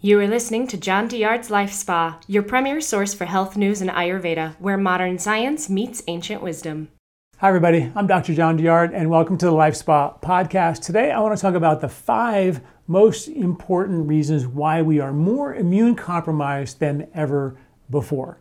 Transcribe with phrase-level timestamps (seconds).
[0.00, 3.90] You are listening to John Douillard's Life Spa, your premier source for health news and
[3.90, 6.90] Ayurveda, where modern science meets ancient wisdom.
[7.38, 7.90] Hi, everybody.
[7.96, 8.32] I'm Dr.
[8.32, 10.82] John Douillard, and welcome to the Life Spa podcast.
[10.82, 15.52] Today, I want to talk about the five most important reasons why we are more
[15.52, 17.58] immune compromised than ever
[17.90, 18.38] before.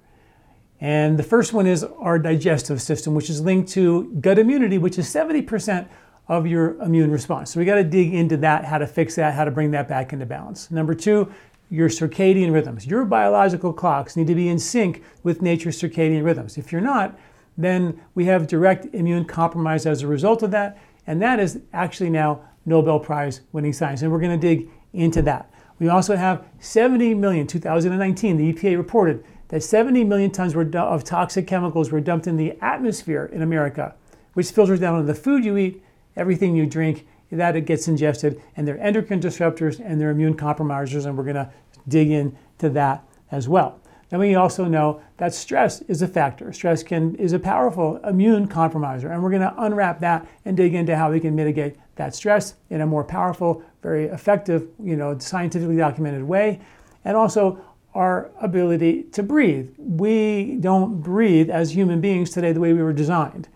[0.79, 4.99] And the first one is our digestive system, which is linked to gut immunity, which
[4.99, 5.89] is 70%
[6.27, 7.51] of your immune response.
[7.51, 9.87] So we got to dig into that, how to fix that, how to bring that
[9.87, 10.69] back into balance.
[10.69, 11.31] Number two,
[11.69, 12.87] your circadian rhythms.
[12.87, 16.57] Your biological clocks need to be in sync with nature's circadian rhythms.
[16.57, 17.17] If you're not,
[17.57, 22.09] then we have direct immune compromise as a result of that, and that is actually
[22.09, 25.51] now Nobel Prize winning science, and we're going to dig into that.
[25.79, 31.47] We also have 70 million, 2019, the EPA reported that 70 million tons of toxic
[31.47, 33.95] chemicals were dumped in the atmosphere in America,
[34.33, 35.83] which filters down into the food you eat,
[36.17, 41.05] everything you drink, that it gets ingested, and they're endocrine disruptors and they're immune compromisers,
[41.05, 41.51] and we're going to
[41.87, 43.79] dig into that as well.
[44.09, 46.53] Then we also know that stress is a factor.
[46.53, 50.73] Stress can is a powerful immune compromiser, and we're going to unwrap that and dig
[50.73, 55.17] into how we can mitigate that stress in a more powerful, very effective, you know,
[55.17, 56.61] scientifically documented way,
[57.03, 57.59] and also
[57.93, 59.73] our ability to breathe.
[59.77, 63.49] We don't breathe as human beings today the way we were designed.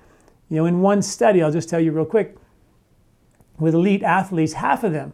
[0.49, 2.35] You know, in one study, I'll just tell you real quick,
[3.61, 5.13] with elite athletes, half of them,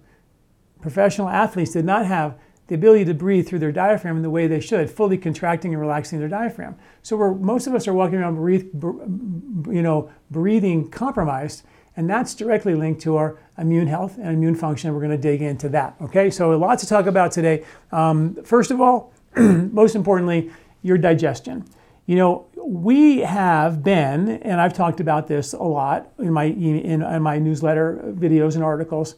[0.81, 4.47] professional athletes, did not have the ability to breathe through their diaphragm in the way
[4.47, 6.75] they should, fully contracting and relaxing their diaphragm.
[7.01, 11.63] So we're, most of us are walking around breathe, you know, breathing compromised,
[11.97, 14.93] and that's directly linked to our immune health and immune function.
[14.93, 15.95] We're going to dig into that.
[16.01, 17.65] Okay, so a lot to talk about today.
[17.91, 20.51] Um, first of all, most importantly,
[20.83, 21.65] your digestion.
[22.07, 27.03] You know, we have been, and I've talked about this a lot in my in,
[27.03, 29.15] in my newsletter videos and articles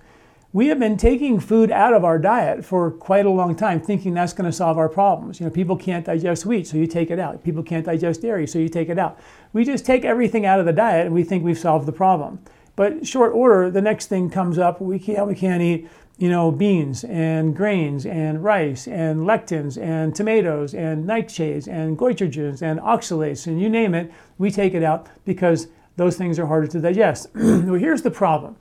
[0.52, 4.16] we have been taking food out of our diet for quite a long time, thinking
[4.16, 5.40] that's going to solve our problems.
[5.40, 7.44] You know, people can't digest wheat, so you take it out.
[7.44, 9.20] People can't digest dairy, so you take it out.
[9.54, 12.40] We just take everything out of the diet and we think we've solved the problem.
[12.76, 14.82] But short order, the next thing comes up.
[14.82, 15.88] We can't, we can't eat,
[16.20, 22.62] you know, beans and grains and rice and lectins and tomatoes and nightshades and goitrogens
[22.62, 24.12] and oxalates and you name it.
[24.38, 27.28] We take it out because those things are harder to digest.
[27.36, 28.58] well, here's the problem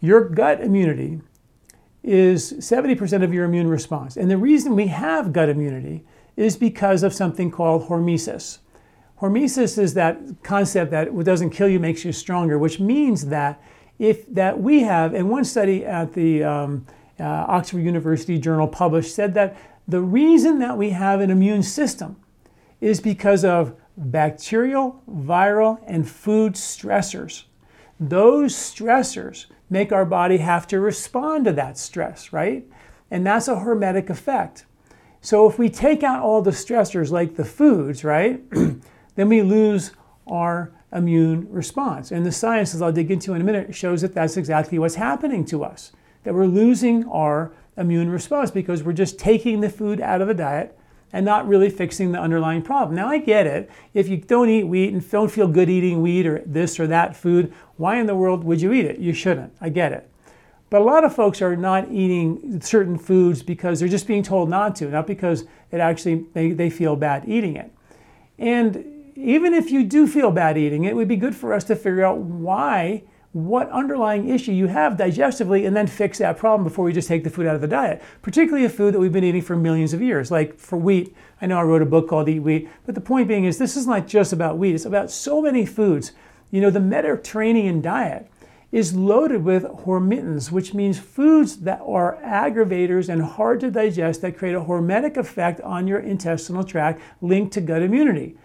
[0.00, 1.20] your gut immunity
[2.02, 4.16] is 70% of your immune response.
[4.16, 6.04] And the reason we have gut immunity
[6.36, 8.58] is because of something called hormesis.
[9.20, 13.62] Hormesis is that concept that what doesn't kill you makes you stronger, which means that
[13.98, 16.86] if that we have, and one study at the um,
[17.20, 22.16] uh, Oxford University Journal published said that the reason that we have an immune system
[22.80, 27.44] is because of bacterial, viral, and food stressors.
[28.00, 32.66] Those stressors make our body have to respond to that stress, right?
[33.10, 34.66] And that's a hormetic effect.
[35.20, 38.42] So if we take out all the stressors like the foods, right,
[39.14, 39.92] then we lose
[40.26, 42.10] our immune response.
[42.10, 44.96] And the science, as I'll dig into in a minute, shows that that's exactly what's
[44.96, 45.92] happening to us,
[46.24, 50.34] that we're losing our immune response because we're just taking the food out of the
[50.34, 50.78] diet
[51.12, 52.96] and not really fixing the underlying problem.
[52.96, 53.70] Now, I get it.
[53.92, 57.14] If you don't eat wheat and don't feel good eating wheat or this or that
[57.16, 58.98] food, why in the world would you eat it?
[58.98, 59.52] You shouldn't.
[59.60, 60.08] I get it.
[60.70, 64.48] But a lot of folks are not eating certain foods because they're just being told
[64.48, 67.70] not to, not because it actually they, they feel bad eating it.
[68.38, 71.76] And even if you do feel bad eating it, would be good for us to
[71.76, 73.02] figure out why
[73.32, 77.24] what underlying issue you have digestively and then fix that problem before we just take
[77.24, 78.02] the food out of the diet.
[78.20, 81.16] Particularly a food that we've been eating for millions of years, like for wheat.
[81.40, 83.76] I know I wrote a book called Eat Wheat, but the point being is this
[83.76, 86.12] is not just about wheat, it's about so many foods.
[86.50, 88.30] You know, the Mediterranean diet
[88.70, 94.36] is loaded with hormetins, which means foods that are aggravators and hard to digest that
[94.36, 98.36] create a hormetic effect on your intestinal tract linked to gut immunity.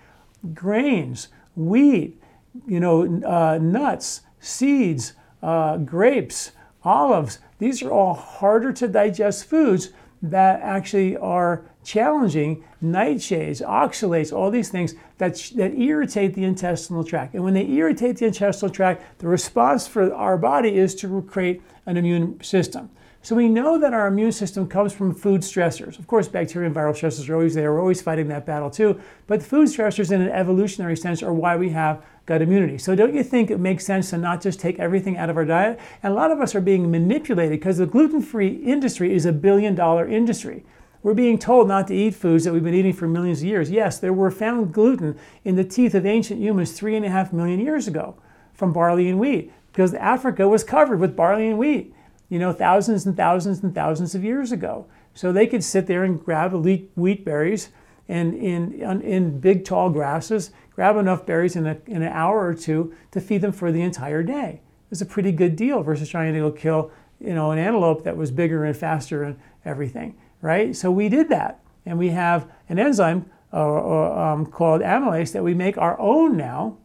[0.53, 2.21] Grains, wheat,
[2.65, 6.51] you know, uh, nuts, seeds, uh, grapes,
[6.83, 7.39] olives.
[7.59, 9.89] These are all harder to digest foods
[10.21, 17.33] that actually are challenging nightshades, oxalates, all these things that, that irritate the intestinal tract.
[17.33, 21.61] And when they irritate the intestinal tract, the response for our body is to create
[21.85, 22.89] an immune system.
[23.27, 25.99] So we know that our immune system comes from food stressors.
[25.99, 27.73] Of course, bacteria and viral stressors are always there.
[27.73, 29.01] We're always fighting that battle too.
[29.27, 32.77] But food stressors, in an evolutionary sense, are why we have gut immunity.
[32.77, 35.43] So don't you think it makes sense to not just take everything out of our
[35.43, 35.77] diet?
[36.03, 40.07] And a lot of us are being manipulated because the gluten-free industry is a billion-dollar
[40.07, 40.63] industry.
[41.03, 43.69] We're being told not to eat foods that we've been eating for millions of years.
[43.69, 47.33] Yes, there were found gluten in the teeth of ancient humans three and a half
[47.33, 48.15] million years ago
[48.53, 51.93] from barley and wheat because Africa was covered with barley and wheat.
[52.29, 54.85] You know, thousands and thousands and thousands of years ago.
[55.13, 57.69] So they could sit there and grab wheat berries
[58.09, 62.53] and in, in big tall grasses, grab enough berries in, a, in an hour or
[62.53, 64.61] two to feed them for the entire day.
[64.61, 68.03] It was a pretty good deal versus trying to go kill, you know, an antelope
[68.03, 70.75] that was bigger and faster and everything, right?
[70.75, 75.43] So we did that, and we have an enzyme uh, uh um, called amylase that
[75.43, 76.77] we make our own now.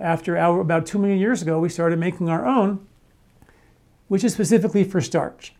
[0.00, 2.86] After our, about two million years ago, we started making our own,
[4.12, 5.54] which is specifically for starch.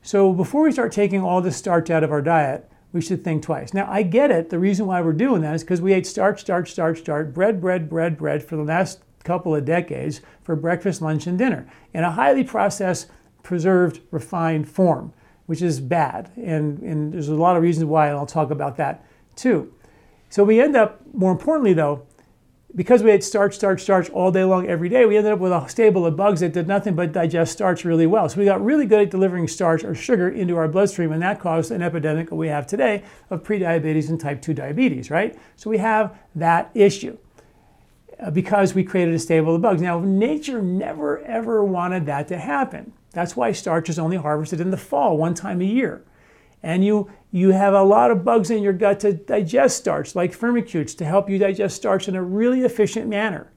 [0.00, 3.42] So before we start taking all this starch out of our diet, we should think
[3.42, 3.74] twice.
[3.74, 4.48] Now, I get it.
[4.48, 7.60] The reason why we're doing that is because we ate starch, starch, starch, starch, bread,
[7.60, 12.02] bread, bread, bread for the last couple of decades for breakfast, lunch, and dinner in
[12.02, 13.10] a highly processed,
[13.42, 15.12] preserved, refined form,
[15.44, 16.30] which is bad.
[16.38, 19.04] And, and there's a lot of reasons why, and I'll talk about that
[19.36, 19.70] too.
[20.30, 22.06] So we end up, more importantly though,
[22.74, 25.52] because we ate starch, starch, starch all day long every day, we ended up with
[25.52, 28.28] a stable of bugs that did nothing but digest starch really well.
[28.28, 31.40] So we got really good at delivering starch or sugar into our bloodstream, and that
[31.40, 35.38] caused an epidemic that we have today of prediabetes and type 2 diabetes, right?
[35.56, 37.16] So we have that issue
[38.20, 39.80] uh, because we created a stable of bugs.
[39.80, 42.92] Now, nature never ever wanted that to happen.
[43.12, 46.04] That's why starch is only harvested in the fall, one time a year.
[46.62, 50.36] And you you have a lot of bugs in your gut to digest starch, like
[50.36, 53.52] firmicutes, to help you digest starch in a really efficient manner.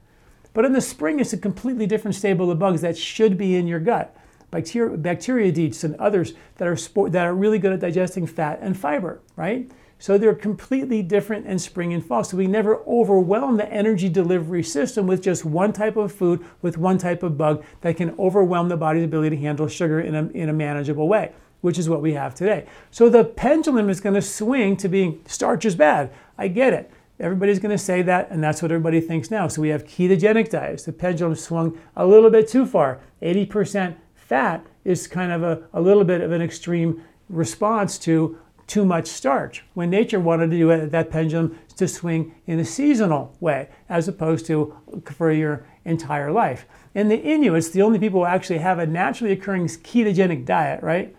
[0.53, 3.67] But in the spring, it's a completely different stable of bugs that should be in
[3.67, 4.15] your gut.
[4.49, 9.21] Bacteria, bacteroidetes and others that are, that are really good at digesting fat and fiber,
[9.37, 9.71] right?
[9.97, 12.25] So they're completely different in spring and fall.
[12.25, 16.77] So we never overwhelm the energy delivery system with just one type of food, with
[16.77, 20.27] one type of bug that can overwhelm the body's ability to handle sugar in a,
[20.29, 22.65] in a manageable way which is what we have today.
[22.89, 26.11] So the pendulum is going to swing to being starch is bad.
[26.37, 26.91] I get it.
[27.19, 29.47] Everybody's going to say that, and that's what everybody thinks now.
[29.47, 30.83] So we have ketogenic diets.
[30.83, 32.99] The pendulum swung a little bit too far.
[33.21, 38.85] 80% fat is kind of a, a little bit of an extreme response to too
[38.85, 43.35] much starch when nature wanted to do it, that pendulum to swing in a seasonal
[43.39, 44.73] way as opposed to
[45.03, 46.65] for your entire life.
[46.95, 51.15] And the Inuits, the only people who actually have a naturally occurring ketogenic diet, right?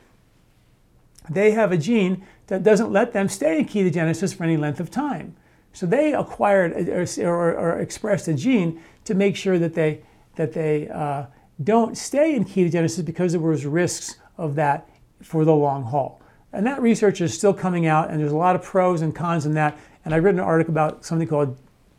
[1.35, 4.91] They have a gene that doesn't let them stay in ketogenesis for any length of
[4.91, 5.37] time.
[5.73, 10.03] So they acquired or, or, or expressed a gene to make sure that they
[10.37, 11.27] that they uh,
[11.63, 14.89] don't stay in ketogenesis because there was risks of that
[15.23, 16.21] for the long haul.
[16.53, 19.47] And that research is still coming out, and there's a lot of pros and cons
[19.47, 19.79] in that.
[20.05, 21.57] And I read an article about something called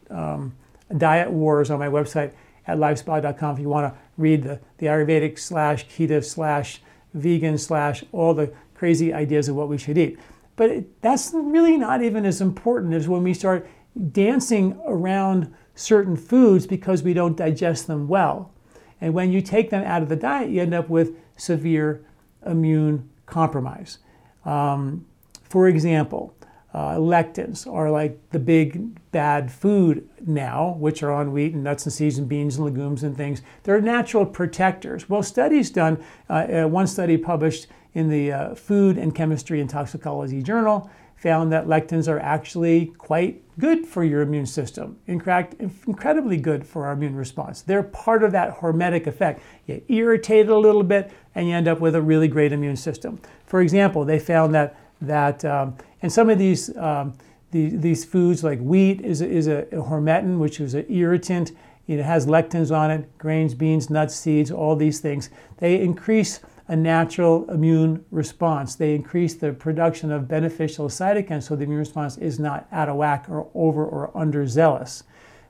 [0.09, 0.55] um,
[0.97, 2.33] Diet Wars on my website
[2.67, 6.81] at lifespa.com if you want to read the, the Ayurvedic slash keto slash
[7.13, 8.53] vegan slash all the
[8.83, 10.19] crazy ideas of what we should eat.
[10.57, 13.65] But that's really not even as important as when we start
[14.11, 18.51] dancing around certain foods because we don't digest them well.
[18.99, 22.05] And when you take them out of the diet, you end up with severe
[22.45, 23.99] immune compromise.
[24.43, 25.05] Um,
[25.43, 26.35] for example,
[26.73, 31.85] uh, lectins are like the big bad food now, which are on wheat and nuts
[31.85, 33.43] and seeds and beans and legumes and things.
[33.63, 35.07] They're natural protectors.
[35.07, 39.69] Well, studies done, uh, uh, one study published in the uh, Food and Chemistry and
[39.69, 40.89] Toxicology Journal
[41.23, 44.97] found that lectins are actually quite good for your immune system.
[45.07, 45.55] In fact,
[45.87, 47.61] incredibly good for our immune response.
[47.61, 49.41] They're part of that hormetic effect.
[49.65, 52.75] You irritate it a little bit and you end up with a really great immune
[52.75, 53.21] system.
[53.45, 57.13] For example, they found that, that um, and some of these, um,
[57.51, 61.53] the, these foods like wheat is a, is a, a hormetin, which is an irritant.
[61.87, 65.29] It has lectins on it, grains, beans, nuts, seeds, all these things.
[65.59, 68.75] They increase a natural immune response.
[68.75, 72.95] They increase the production of beneficial cytokines so the immune response is not out of
[72.95, 75.03] whack or over or underzealous.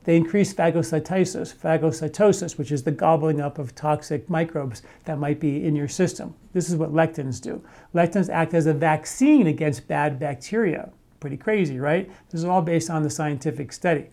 [0.04, 5.66] They increase phagocytosis, phagocytosis, which is the gobbling up of toxic microbes that might be
[5.66, 6.36] in your system.
[6.52, 7.64] This is what lectins do.
[7.94, 10.92] Lectins act as a vaccine against bad bacteria.
[11.22, 12.12] Pretty crazy, right?
[12.30, 14.08] This is all based on the scientific study.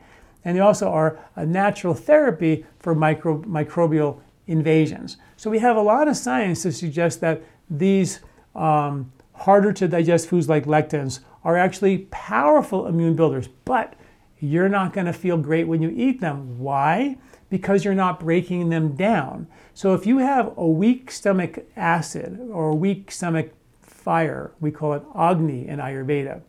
[0.45, 5.17] And they also are a natural therapy for micro, microbial invasions.
[5.37, 8.21] So we have a lot of science to suggest that these
[8.55, 13.95] um, harder to digest foods like lectins are actually powerful immune builders, but
[14.41, 16.59] you're not going to feel great when you eat them.
[16.59, 17.17] Why?
[17.49, 19.47] Because you're not breaking them down.
[19.73, 24.95] So if you have a weak stomach acid or a weak stomach fire, we call
[24.95, 26.43] it Agni in Ayurveda,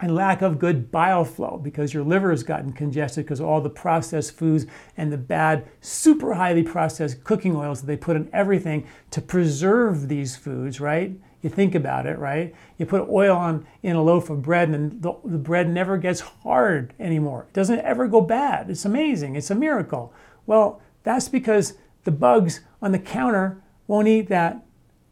[0.00, 3.70] and lack of good bile flow because your liver has gotten congested because all the
[3.70, 8.86] processed foods and the bad, super highly processed cooking oils that they put in everything
[9.10, 11.12] to preserve these foods, right?
[11.42, 12.54] You think about it, right?
[12.78, 16.20] You put oil on in a loaf of bread and the, the bread never gets
[16.20, 17.46] hard anymore.
[17.48, 18.70] It doesn't ever go bad.
[18.70, 19.36] It's amazing.
[19.36, 20.12] It's a miracle.
[20.46, 21.74] Well, that's because
[22.04, 24.64] the bugs on the counter won't eat that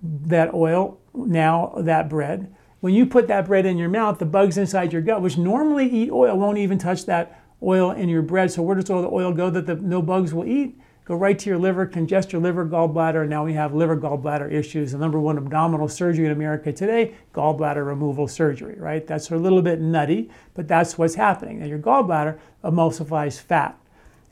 [0.03, 2.53] that oil, now that bread.
[2.83, 5.89] When you put that bread in your mouth, the bugs inside your gut, which normally
[5.89, 8.51] eat oil, won't even touch that oil in your bread.
[8.51, 10.77] So where does all the oil go that the no bugs will eat?
[11.05, 13.29] Go right to your liver, congest your liver, gallbladder.
[13.29, 14.91] Now we have liver gallbladder issues.
[14.91, 19.07] The number one abdominal surgery in America today, gallbladder removal surgery, right?
[19.07, 21.61] That's a little bit nutty, but that's what's happening.
[21.61, 23.79] And your gallbladder emulsifies fat.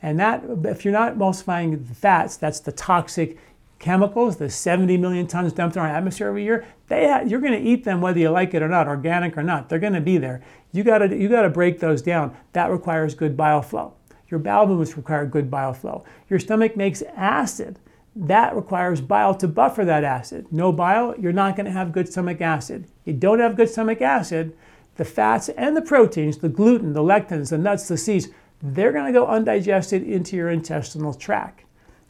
[0.01, 3.37] And that, if you're not emulsifying fats, that's the toxic
[3.81, 7.59] chemicals, the 70 million tons dumped in our atmosphere every year, they you're going to
[7.59, 9.67] eat them whether you like it or not, organic or not.
[9.67, 10.41] They're going to be there.
[10.71, 12.37] You got to you got to break those down.
[12.53, 13.95] That requires good bile flow.
[14.29, 16.05] Your bowel movements require good bile flow.
[16.29, 17.79] Your stomach makes acid.
[18.15, 20.47] That requires bile to buffer that acid.
[20.51, 22.87] No bile, you're not going to have good stomach acid.
[23.03, 24.55] You don't have good stomach acid,
[24.95, 28.27] the fats and the proteins, the gluten, the lectins, the nuts, the seeds,
[28.61, 31.63] they're going to go undigested into your intestinal tract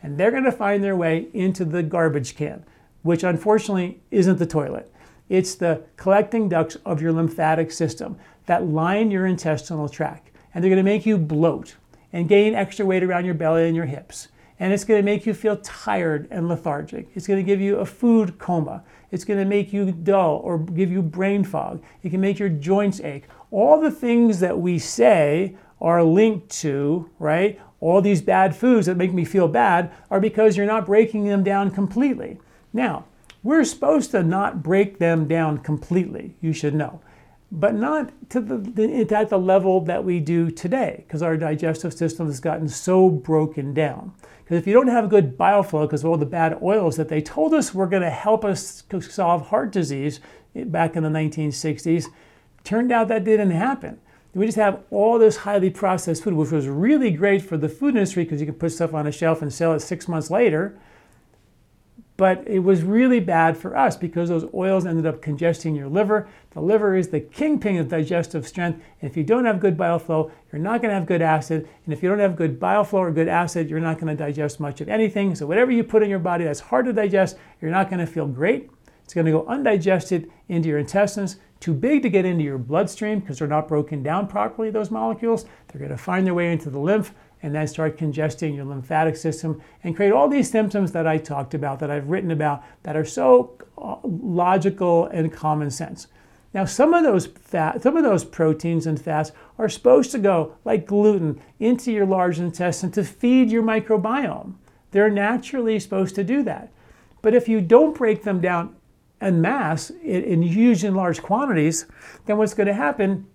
[0.03, 2.63] and they're going to find their way into the garbage can,
[3.03, 4.91] which unfortunately isn't the toilet.
[5.29, 8.17] It's the collecting ducts of your lymphatic system
[8.48, 10.31] that line your intestinal tract.
[10.53, 11.75] And they're going to make you bloat
[12.12, 14.27] and gain extra weight around your belly and your hips.
[14.60, 17.08] And it's going to make you feel tired and lethargic.
[17.15, 18.84] It's going to give you a food coma.
[19.10, 21.81] It's going to make you dull or give you brain fog.
[22.03, 23.24] It can make your joints ache.
[23.50, 27.60] All the things that we say are linked to, right?
[27.81, 31.43] All these bad foods that make me feel bad are because you're not breaking them
[31.43, 32.39] down completely.
[32.71, 33.05] Now,
[33.43, 37.01] we're supposed to not break them down completely, you should know,
[37.51, 42.27] but not to the, at the level that we do today because our digestive system
[42.27, 44.13] has gotten so broken down.
[44.43, 47.09] Because if you don't have good bile flow because of all the bad oils that
[47.09, 50.19] they told us were going to help us solve heart disease
[50.55, 52.05] eh, back in the 1960s,
[52.63, 54.00] turned out that didn't happen
[54.33, 57.95] we just have all this highly processed food, which was really great for the food
[57.95, 60.79] industry because you could put stuff on a shelf and sell it six months later.
[62.15, 66.29] But it was really bad for us because those oils ended up congesting your liver.
[66.51, 68.81] The liver is the kingpin of digestive strength.
[69.01, 71.67] And if you don't have good bile flow, you're not going to have good acid.
[71.83, 74.23] And if you don't have good bile flow or good acid, you're not going to
[74.23, 75.33] digest much of anything.
[75.33, 78.05] So whatever you put in your body that's hard to digest, you're not going to
[78.05, 78.69] feel great.
[79.12, 83.20] It's going to go undigested into your intestines too big to get into your bloodstream
[83.20, 85.44] because they're not broken down properly, those molecules.
[85.68, 87.13] They're going to find their way into the lymph
[87.44, 91.53] and then start congesting your lymphatic system and create all these symptoms that I talked
[91.53, 96.08] about, that I've written about, that are so uh, logical and common sense.
[96.53, 100.56] Now, some of those fat, some of those proteins and fats are supposed to go,
[100.63, 104.53] like gluten, into your large intestine to feed your microbiome.
[104.91, 106.72] They're naturally supposed to do that.
[107.22, 108.77] But if you don't break them down
[109.21, 111.85] en masse in, in huge and large quantities,
[112.25, 113.27] then what's going to happen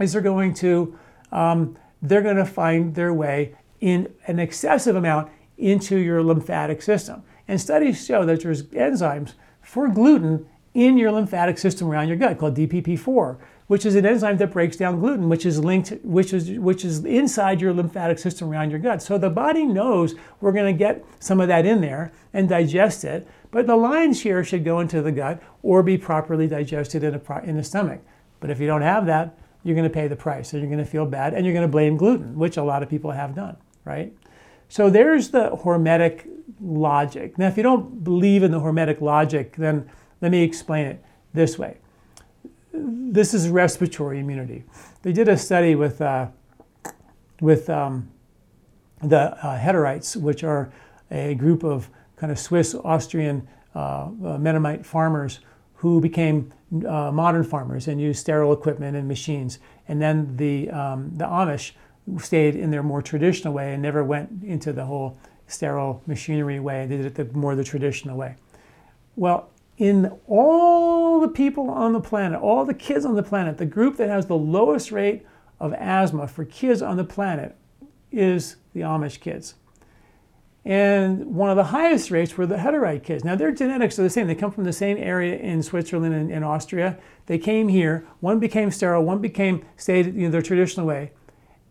[0.00, 0.98] is they're going to
[1.30, 7.22] um, they're going to find their way in an excessive amount into your lymphatic system.
[7.46, 12.38] And studies show that there's enzymes for gluten in your lymphatic system around your gut
[12.38, 13.38] called DPP4,
[13.70, 17.04] which is an enzyme that breaks down gluten, which is linked, which is which is
[17.04, 19.00] inside your lymphatic system around your gut.
[19.00, 23.04] So the body knows we're going to get some of that in there and digest
[23.04, 27.14] it, but the lion's share should go into the gut or be properly digested in,
[27.14, 28.00] a, in the stomach.
[28.40, 30.84] But if you don't have that, you're going to pay the price, and you're going
[30.84, 33.36] to feel bad, and you're going to blame gluten, which a lot of people have
[33.36, 34.12] done, right?
[34.68, 36.28] So there's the hormetic
[36.60, 37.38] logic.
[37.38, 39.88] Now, if you don't believe in the hormetic logic, then
[40.20, 41.76] let me explain it this way
[42.72, 44.64] this is respiratory immunity.
[45.02, 46.28] They did a study with, uh,
[47.40, 48.10] with um,
[49.02, 50.72] the uh, Hutterites, which are
[51.10, 55.40] a group of kind of Swiss Austrian uh, uh Mennonite farmers
[55.74, 56.52] who became
[56.86, 59.58] uh, modern farmers and used sterile equipment and machines.
[59.88, 61.72] And then the, um, the Amish
[62.18, 66.86] stayed in their more traditional way and never went into the whole sterile machinery way.
[66.86, 68.36] They did it the more the traditional way.
[69.16, 69.49] Well,
[69.80, 73.96] in all the people on the planet, all the kids on the planet, the group
[73.96, 75.24] that has the lowest rate
[75.58, 77.56] of asthma for kids on the planet
[78.12, 79.54] is the Amish kids.
[80.66, 83.24] And one of the highest rates were the Hutterite kids.
[83.24, 84.26] Now, their genetics are the same.
[84.26, 86.98] They come from the same area in Switzerland and, and Austria.
[87.24, 88.06] They came here.
[88.20, 91.12] One became sterile, one became stayed you know, their traditional way.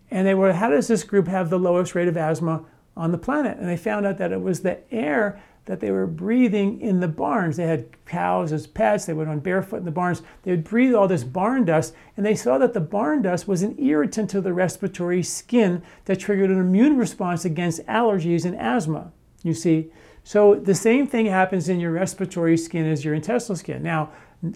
[0.09, 2.65] And they were, how does this group have the lowest rate of asthma
[2.97, 3.59] on the planet?
[3.59, 5.39] And they found out that it was the air
[5.69, 7.55] that they were breathing in the barns.
[7.55, 10.23] They had cows as pets, they went on barefoot in the barns.
[10.41, 13.61] They would breathe all this barn dust, and they saw that the barn dust was
[13.61, 19.11] an irritant to the respiratory skin that triggered an immune response against allergies and asthma.
[19.43, 19.91] You see?
[20.23, 23.83] So the same thing happens in your respiratory skin as your intestinal skin.
[23.83, 24.09] Now,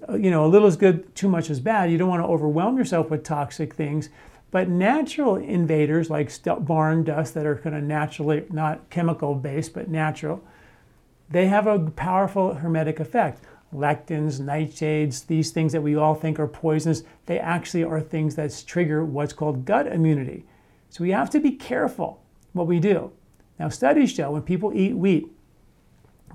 [0.09, 1.91] uh, you know, a little is good, too much is bad.
[1.91, 4.09] You don't want to overwhelm yourself with toxic things.
[4.49, 6.31] But natural invaders like
[6.65, 10.43] barn dust that are kind of naturally, not chemical based, but natural,
[11.33, 13.43] they have a powerful hormetic effect.
[13.73, 18.63] Lectins, nightshades, these things that we all think are poisonous, they actually are things that
[18.67, 20.45] trigger what's called gut immunity.
[20.89, 22.21] So we have to be careful
[22.51, 23.11] what we do.
[23.57, 25.27] Now, studies show when people eat wheat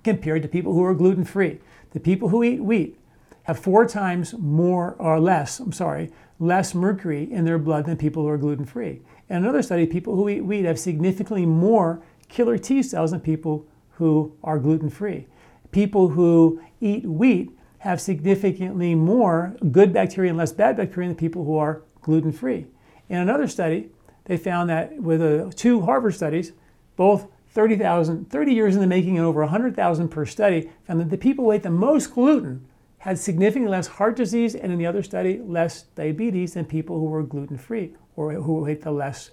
[0.02, 1.60] compared to people who are gluten free,
[1.92, 2.98] the people who eat wheat
[3.44, 8.24] have four times more or less, I'm sorry, less mercury in their blood than people
[8.24, 9.02] who are gluten free.
[9.28, 13.64] In another study, people who eat wheat have significantly more killer T cells than people
[13.98, 15.26] who are gluten free.
[15.72, 21.44] People who eat wheat have significantly more good bacteria and less bad bacteria than people
[21.44, 22.66] who are gluten free.
[23.08, 23.90] In another study,
[24.24, 26.52] they found that with uh, two Harvard studies,
[26.96, 31.18] both 30,000, 30 years in the making and over 100,000 per study, found that the
[31.18, 32.64] people who ate the most gluten
[32.98, 37.06] had significantly less heart disease and in the other study, less diabetes than people who
[37.06, 39.30] were gluten free or who ate the, less,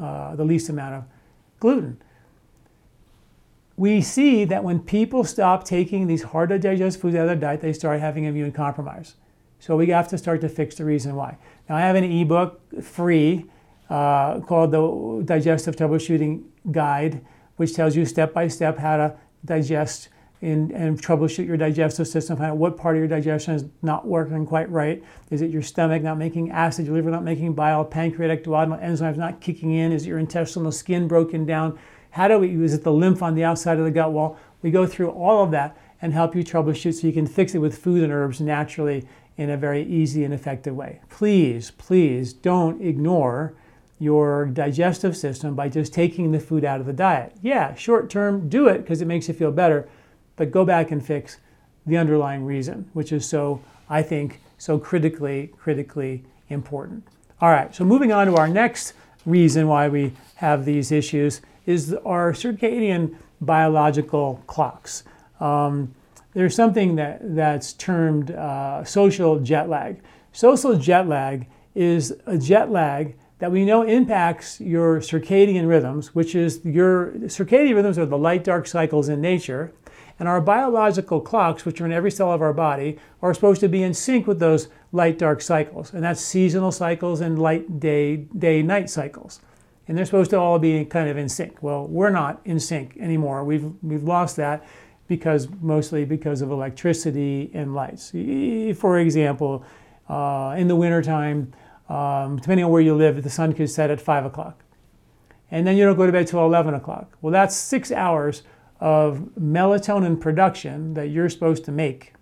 [0.00, 1.04] uh, the least amount of
[1.58, 1.96] gluten.
[3.76, 7.36] We see that when people stop taking these hard to digest foods out of their
[7.36, 9.16] diet, they start having immune compromise.
[9.58, 11.38] So we have to start to fix the reason why.
[11.68, 13.46] Now, I have an ebook free
[13.90, 17.24] uh, called the Digestive Troubleshooting Guide,
[17.56, 20.08] which tells you step by step how to digest
[20.44, 24.06] and, and troubleshoot your digestive system, find out what part of your digestion is not
[24.06, 25.02] working quite right.
[25.30, 29.16] Is it your stomach not making acid, your liver not making bile, pancreatic duodenal enzymes
[29.16, 29.90] not kicking in?
[29.90, 31.78] Is your intestinal skin broken down?
[32.14, 34.38] How do we use it the lymph on the outside of the gut wall?
[34.62, 37.58] We go through all of that and help you troubleshoot so you can fix it
[37.58, 41.00] with food and herbs naturally in a very easy and effective way.
[41.10, 43.54] Please, please don't ignore
[43.98, 47.32] your digestive system by just taking the food out of the diet.
[47.42, 49.88] Yeah, short term, do it because it makes you feel better,
[50.36, 51.38] but go back and fix
[51.84, 57.08] the underlying reason, which is so, I think, so critically, critically important.
[57.40, 58.92] All right, so moving on to our next
[59.26, 65.04] reason why we have these issues is our circadian biological clocks.
[65.40, 65.94] Um,
[66.34, 70.00] there's something that, that's termed uh, social jet lag.
[70.32, 76.34] Social jet lag is a jet lag that we know impacts your circadian rhythms, which
[76.34, 79.72] is your circadian rhythms are the light dark cycles in nature.
[80.18, 83.68] And our biological clocks, which are in every cell of our body, are supposed to
[83.68, 85.92] be in sync with those light dark cycles.
[85.92, 89.40] And that's seasonal cycles and light day day night cycles.
[89.86, 91.62] And they're supposed to all be kind of in sync.
[91.62, 93.44] Well, we're not in sync anymore.
[93.44, 94.66] We've we've lost that
[95.06, 98.10] because mostly because of electricity and lights.
[98.10, 99.64] For example,
[100.08, 101.52] uh, in the wintertime,
[101.88, 104.62] um, depending on where you live, the sun could set at 5 o'clock.
[105.50, 107.16] And then you don't go to bed till 11 o'clock.
[107.20, 108.42] Well, that's six hours
[108.80, 112.13] of melatonin production that you're supposed to make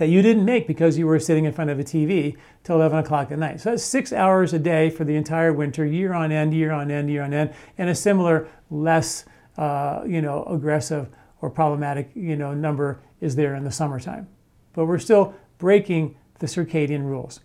[0.00, 2.34] that you didn't make because you were sitting in front of a TV
[2.64, 3.60] till 11 o'clock at night.
[3.60, 6.90] So that's six hours a day for the entire winter, year on end, year on
[6.90, 9.26] end, year on end, and a similar, less,
[9.58, 11.10] uh, you know, aggressive
[11.42, 14.26] or problematic, you know, number is there in the summertime.
[14.72, 17.40] But we're still breaking the circadian rules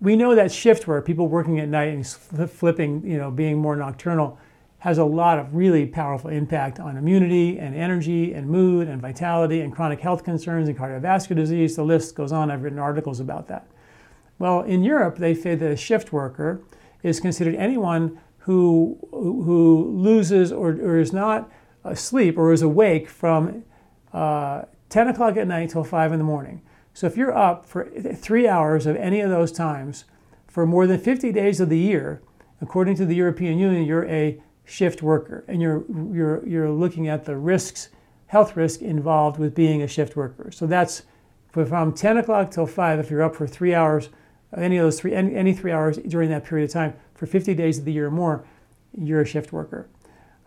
[0.00, 3.76] we know that shift work, people working at night and flipping, you know, being more
[3.76, 4.38] nocturnal,
[4.80, 9.60] has a lot of really powerful impact on immunity and energy and mood and vitality
[9.60, 11.76] and chronic health concerns and cardiovascular disease.
[11.76, 12.50] The list goes on.
[12.50, 13.66] I've written articles about that.
[14.38, 16.62] Well, in Europe, they say that a shift worker
[17.02, 21.52] is considered anyone who, who loses or, or is not
[21.84, 23.64] asleep or is awake from
[24.14, 26.62] uh, 10 o'clock at night till 5 in the morning.
[26.94, 30.04] So if you're up for three hours of any of those times
[30.48, 32.22] for more than 50 days of the year,
[32.62, 34.40] according to the European Union, you're a
[34.70, 37.88] shift worker and you're, you're, you're looking at the risks,
[38.26, 40.50] health risk involved with being a shift worker.
[40.52, 41.02] So that's
[41.48, 44.10] from 10 o'clock till 5, if you're up for three hours,
[44.56, 47.54] any of those three, any, any three hours during that period of time for 50
[47.54, 48.44] days of the year or more,
[48.96, 49.88] you're a shift worker.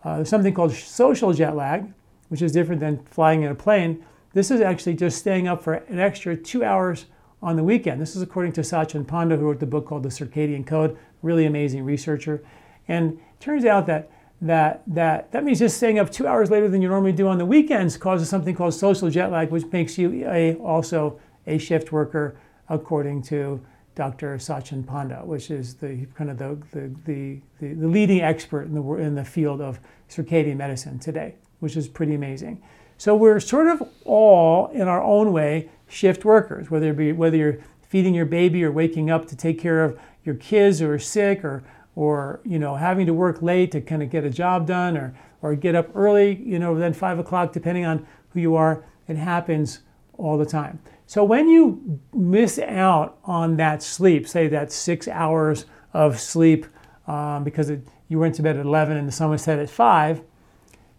[0.02, 1.92] Uh, there's something called social jet lag,
[2.28, 4.02] which is different than flying in a plane.
[4.32, 7.06] This is actually just staying up for an extra two hours
[7.42, 8.00] on the weekend.
[8.00, 11.44] This is according to Satchin Panda, who wrote the book called The Circadian Code, really
[11.44, 12.42] amazing researcher.
[12.88, 16.82] And turns out that that that that means just staying up two hours later than
[16.82, 20.28] you normally do on the weekends causes something called social jet lag, which makes you
[20.28, 22.36] a, also a shift worker,
[22.68, 24.36] according to Dr.
[24.38, 27.40] Satchin Panda, which is the kind of the the, the,
[27.74, 32.14] the, leading expert in the in the field of circadian medicine today, which is pretty
[32.14, 32.62] amazing.
[32.96, 37.36] So we're sort of all, in our own way, shift workers, whether it be whether
[37.36, 41.44] you're feeding your baby or waking up to take care of your kids are sick
[41.44, 41.62] or
[41.96, 45.14] or you know having to work late to kind of get a job done or
[45.44, 48.82] or get up early, you know, then five o'clock, depending on who you are.
[49.06, 49.80] It happens
[50.16, 50.80] all the time.
[51.06, 56.64] So when you miss out on that sleep, say that six hours of sleep
[57.06, 59.68] um, because it, you went to bed at 11 and the sun was set at
[59.68, 60.22] 5,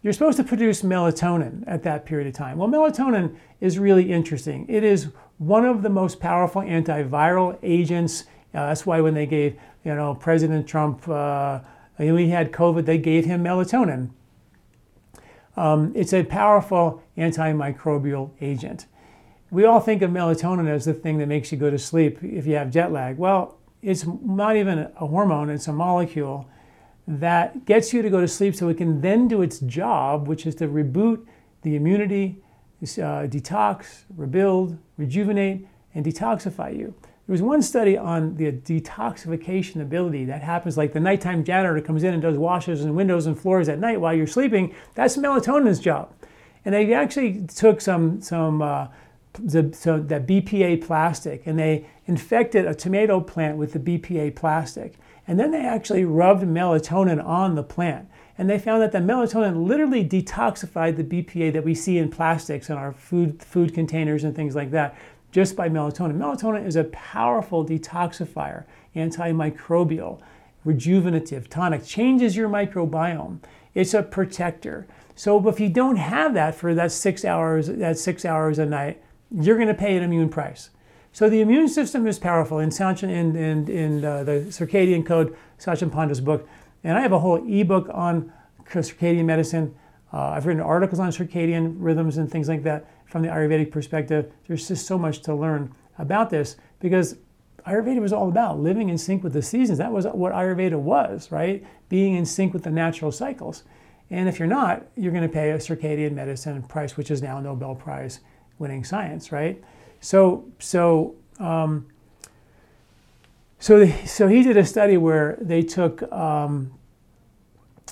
[0.03, 2.60] you're supposed to produce melatonin at that period of time.
[2.60, 4.67] Well, melatonin is really interesting.
[4.69, 5.08] It is
[5.39, 8.25] one of the most powerful antiviral agents.
[8.53, 11.59] Uh, that's why when they gave, you know, President Trump, uh,
[11.97, 14.09] he had COVID, they gave him melatonin.
[15.55, 18.87] Um, it's a powerful antimicrobial agent.
[19.51, 22.45] We all think of melatonin as the thing that makes you go to sleep if
[22.45, 23.17] you have jet lag.
[23.17, 26.49] Well, it's not even a hormone, it's a molecule
[27.07, 30.47] that gets you to go to sleep so it can then do its job, which
[30.47, 31.23] is to reboot
[31.61, 32.41] the immunity,
[32.81, 36.95] uh, detox, rebuild, rejuvenate, and detoxify you.
[37.27, 42.03] There was one study on the detoxification ability that happens like the nighttime janitor comes
[42.03, 44.75] in and does washes and windows and floors at night while you're sleeping.
[44.93, 46.13] That's melatonin's job.
[46.63, 48.89] And they actually took some, some uh,
[49.39, 54.93] the, so that BPA plastic and they infected a tomato plant with the BPA plastic.
[55.27, 58.07] And then they actually rubbed melatonin on the plant.
[58.38, 62.69] And they found that the melatonin literally detoxified the BPA that we see in plastics
[62.69, 64.95] and our food, food containers and things like that
[65.35, 66.15] just by melatonin.
[66.15, 68.63] Melatonin is a powerful detoxifier,
[68.95, 70.21] antimicrobial,
[70.65, 73.39] rejuvenative, tonic, changes your microbiome.
[73.73, 74.87] It's a protector.
[75.13, 79.03] So if you don't have that for that six hours, that six hours a night,
[79.29, 80.69] you're going to pay an immune price.
[81.11, 82.71] So the immune system is powerful in,
[83.03, 86.47] in, in, in uh, the circadian code, Satchin Panda's book.
[86.81, 88.31] And I have a whole ebook on
[88.69, 89.75] circadian medicine.
[90.13, 94.31] Uh, I've written articles on circadian rhythms and things like that from the Ayurvedic perspective.
[94.47, 97.17] There's just so much to learn about this because
[97.65, 99.79] Ayurveda was all about living in sync with the seasons.
[99.79, 101.65] That was what Ayurveda was, right?
[101.89, 103.63] Being in sync with the natural cycles.
[104.11, 107.39] And if you're not, you're going to pay a circadian medicine price, which is now
[107.39, 108.19] a Nobel Prize
[108.59, 109.61] winning science, right?
[109.99, 111.87] So, so, um,
[113.59, 116.71] so, so he did a study where they took, um,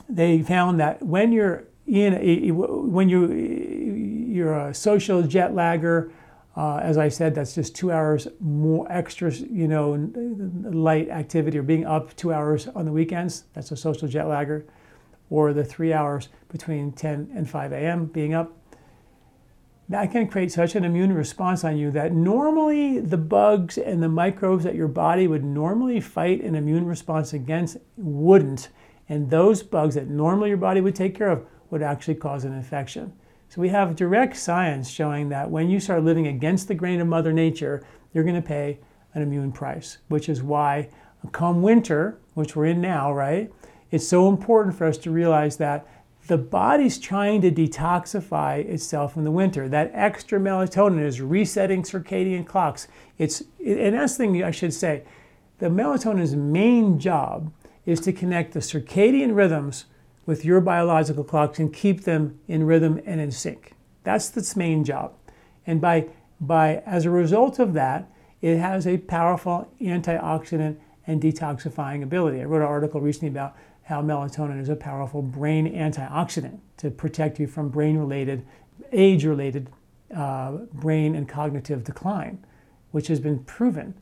[0.07, 3.25] they found that when you're in, a, when you,
[4.33, 6.11] you're a social jet lagger,
[6.55, 10.09] uh, as I said, that's just two hours more extra, you know,
[10.71, 13.45] light activity or being up two hours on the weekends.
[13.53, 14.65] That's a social jet lagger.
[15.29, 18.05] Or the three hours between 10 and 5 a.m.
[18.05, 18.51] being up
[19.89, 24.09] that can create such an immune response on you that normally the bugs and the
[24.09, 28.69] microbes that your body would normally fight an immune response against wouldn't.
[29.09, 32.53] And those bugs that normally your body would take care of would actually cause an
[32.53, 33.13] infection.
[33.53, 37.07] So we have direct science showing that when you start living against the grain of
[37.07, 38.79] Mother Nature, you're going to pay
[39.13, 40.89] an immune price, which is why
[41.33, 43.53] come winter, which we're in now, right?
[43.91, 45.87] It's so important for us to realize that
[46.25, 49.69] the body's trying to detoxify itself in the winter.
[49.69, 52.87] That extra melatonin is resetting circadian clocks.
[53.19, 55.03] It's and that's the thing I should say.
[55.59, 57.53] The melatonin's main job
[57.85, 59.85] is to connect the circadian rhythms
[60.25, 63.73] with your biological clocks and keep them in rhythm and in sync.
[64.03, 65.13] That's its main job.
[65.65, 66.07] And by
[66.39, 68.09] by as a result of that,
[68.41, 72.41] it has a powerful antioxidant and detoxifying ability.
[72.41, 77.39] I wrote an article recently about how melatonin is a powerful brain antioxidant to protect
[77.39, 78.45] you from brain related,
[78.91, 79.69] age related
[80.15, 82.43] uh, brain and cognitive decline,
[82.91, 83.93] which has been proven.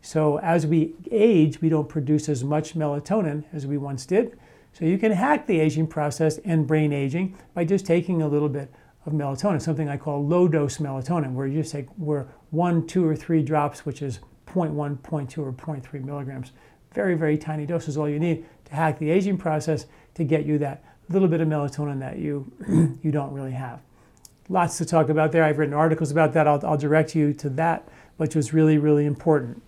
[0.00, 4.38] So as we age, we don't produce as much melatonin as we once did.
[4.78, 8.50] So you can hack the aging process and brain aging by just taking a little
[8.50, 8.70] bit
[9.06, 13.06] of melatonin, something I call low dose melatonin, where you just take where one, two,
[13.06, 16.52] or three drops, which is 0.1, 0.2, or 0.3 milligrams.
[16.92, 20.58] Very, very tiny doses, all you need to hack the aging process to get you
[20.58, 22.52] that little bit of melatonin that you,
[23.02, 23.80] you don't really have.
[24.50, 25.42] Lots to talk about there.
[25.42, 26.46] I've written articles about that.
[26.46, 29.62] I'll, I'll direct you to that, which was really, really important.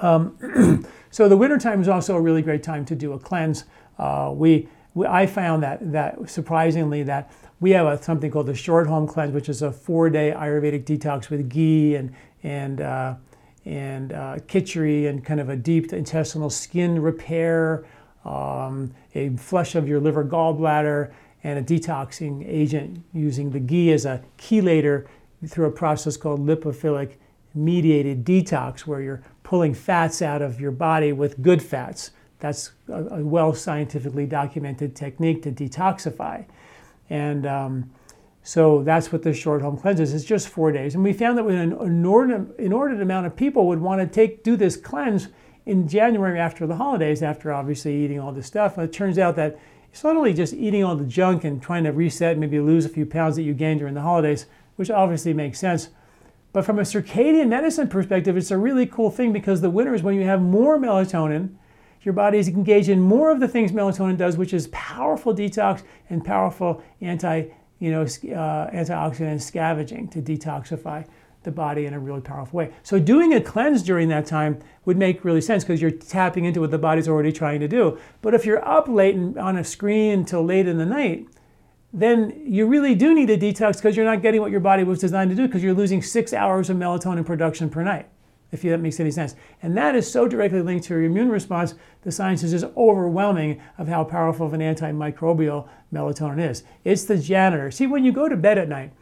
[0.00, 3.64] Um, so the wintertime is also a really great time to do a cleanse.
[3.98, 8.54] Uh, we, we, I found that, that surprisingly that we have a, something called the
[8.54, 13.14] short home cleanse, which is a four-day Ayurvedic detox with ghee and, and uh,
[13.64, 17.84] and uh, and kind of a deep intestinal skin repair,
[18.24, 21.12] um, a flush of your liver gallbladder,
[21.44, 25.06] and a detoxing agent using the ghee as a chelator
[25.46, 27.16] through a process called lipophilic
[27.54, 32.10] mediated detox, where you're pulling fats out of your body with good fats.
[32.40, 36.44] That's a, a well scientifically documented technique to detoxify.
[37.10, 37.90] And um,
[38.42, 40.14] so that's what the short home cleanse is.
[40.14, 40.94] It's just four days.
[40.94, 44.56] And we found that an inordinate, inordinate amount of people would want to take do
[44.56, 45.28] this cleanse
[45.66, 48.78] in January after the holidays, after obviously eating all this stuff.
[48.78, 49.58] And it turns out that
[49.92, 52.88] it's not only just eating all the junk and trying to reset, maybe lose a
[52.88, 54.46] few pounds that you gained during the holidays,
[54.76, 55.88] which obviously makes sense.
[56.52, 60.02] But from a circadian medicine perspective, it's a really cool thing because the winter is
[60.02, 61.50] when you have more melatonin
[62.02, 65.82] your body is engaged in more of the things melatonin does, which is powerful detox
[66.10, 67.44] and powerful anti,
[67.78, 71.06] you know, uh, antioxidant scavenging to detoxify
[71.44, 72.72] the body in a really powerful way.
[72.82, 76.60] So doing a cleanse during that time would make really sense because you're tapping into
[76.60, 77.98] what the body's already trying to do.
[78.22, 81.26] But if you're up late and on a screen until late in the night,
[81.92, 84.98] then you really do need a detox because you're not getting what your body was
[84.98, 88.08] designed to do because you're losing six hours of melatonin production per night,
[88.50, 89.34] if that makes any sense.
[89.62, 91.74] And that is so directly linked to your immune response.
[92.02, 96.62] The science is just overwhelming of how powerful of an antimicrobial melatonin is.
[96.84, 97.70] It's the janitor.
[97.70, 98.92] See, when you go to bed at night,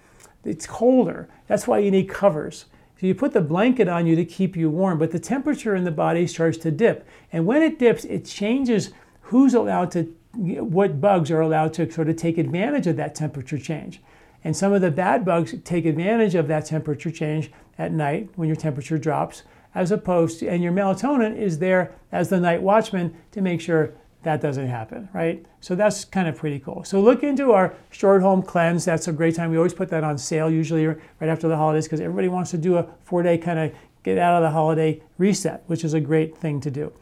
[0.44, 1.28] it's colder.
[1.46, 2.66] That's why you need covers.
[3.00, 5.84] So you put the blanket on you to keep you warm, but the temperature in
[5.84, 7.06] the body starts to dip.
[7.32, 10.04] And when it dips, it changes who's allowed to,
[10.34, 14.00] what bugs are allowed to sort of take advantage of that temperature change.
[14.46, 18.46] And some of the bad bugs take advantage of that temperature change at night when
[18.46, 19.42] your temperature drops,
[19.74, 23.92] as opposed to, and your melatonin is there as the night watchman to make sure
[24.22, 25.44] that doesn't happen, right?
[25.58, 26.84] So that's kind of pretty cool.
[26.84, 28.84] So look into our short home cleanse.
[28.84, 29.50] That's a great time.
[29.50, 32.58] We always put that on sale usually right after the holidays because everybody wants to
[32.58, 33.72] do a four day kind of
[34.04, 36.92] get out of the holiday reset, which is a great thing to do.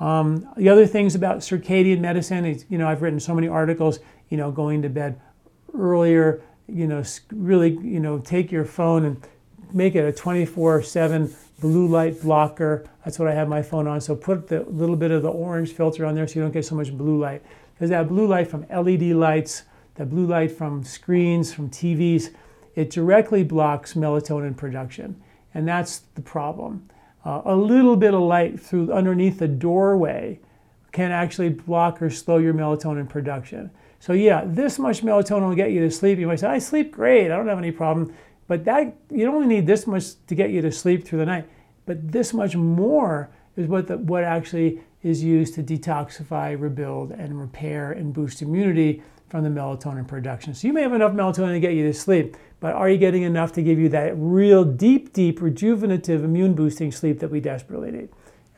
[0.00, 4.00] Um, the other things about circadian medicine, is, you know, I've written so many articles,
[4.28, 5.18] you know, going to bed
[5.74, 7.02] earlier, you know,
[7.32, 9.22] really, you know, take your phone and
[9.72, 12.88] make it a 24 7 blue light blocker.
[13.04, 14.00] That's what I have my phone on.
[14.00, 16.64] So put the little bit of the orange filter on there so you don't get
[16.64, 17.42] so much blue light.
[17.74, 19.62] Because that blue light from LED lights,
[19.94, 22.30] that blue light from screens, from TVs,
[22.74, 25.20] it directly blocks melatonin production.
[25.54, 26.88] And that's the problem.
[27.24, 30.38] Uh, a little bit of light through underneath the doorway
[30.92, 33.70] can actually block or slow your melatonin production.
[34.00, 36.18] So yeah, this much melatonin will get you to sleep.
[36.18, 38.12] You might say, I sleep great, I don't have any problem.
[38.48, 41.48] But that you only need this much to get you to sleep through the night.
[41.86, 47.38] But this much more is what the, what actually is used to detoxify, rebuild, and
[47.38, 50.54] repair and boost immunity from the melatonin production.
[50.54, 53.22] So you may have enough melatonin to get you to sleep, but are you getting
[53.22, 57.90] enough to give you that real deep, deep, rejuvenative, immune boosting sleep that we desperately
[57.90, 58.08] need?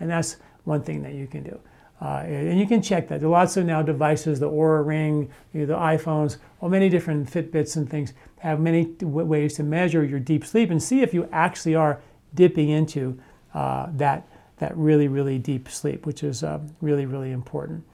[0.01, 1.61] And that's one thing that you can do.
[2.03, 3.21] Uh, and you can check that.
[3.21, 6.89] There are lots of now devices, the Oura Ring, you know, the iPhones, well, many
[6.89, 11.15] different Fitbits and things have many ways to measure your deep sleep and see if
[11.15, 12.01] you actually are
[12.35, 13.21] dipping into
[13.55, 14.27] uh, that,
[14.59, 17.85] that really, really deep sleep, which is uh, really, really important.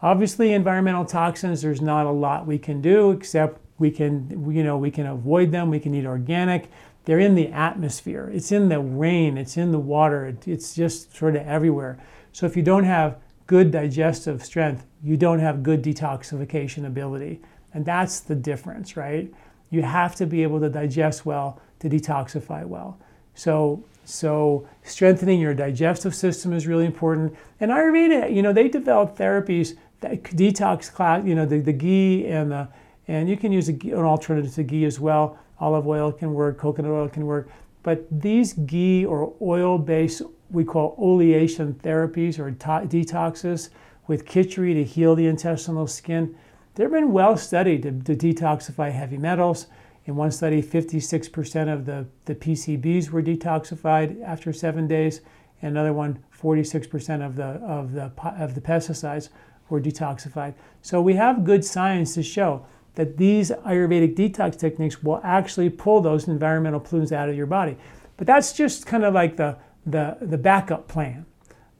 [0.00, 4.78] Obviously, environmental toxins, there's not a lot we can do except we can, you know,
[4.78, 6.70] we can avoid them, we can eat organic.
[7.04, 11.36] They're in the atmosphere, it's in the rain, it's in the water, it's just sort
[11.36, 11.98] of everywhere.
[12.32, 13.18] So if you don't have
[13.50, 17.40] good digestive strength, you don't have good detoxification ability.
[17.74, 19.28] And that's the difference, right?
[19.70, 22.96] You have to be able to digest well to detoxify well.
[23.34, 27.34] So, so strengthening your digestive system is really important.
[27.58, 32.28] And Ayurveda, you know, they developed therapies that detox class, you know, the, the ghee
[32.28, 32.68] and the,
[33.08, 35.36] and you can use a, an alternative to ghee as well.
[35.58, 37.50] Olive oil can work, coconut oil can work.
[37.82, 43.70] But these ghee or oil-based we call oleation therapies or detoxes
[44.06, 46.34] with khichdi to heal the intestinal skin.
[46.74, 49.66] They've been well studied to, to detoxify heavy metals.
[50.06, 55.20] In one study, 56% of the, the PCBs were detoxified after seven days.
[55.60, 59.28] In another one, 46% of the, of, the, of the pesticides
[59.68, 60.54] were detoxified.
[60.82, 66.00] So we have good science to show that these Ayurvedic detox techniques will actually pull
[66.00, 67.76] those environmental pollutants out of your body.
[68.16, 71.26] But that's just kind of like the, the, the backup plan.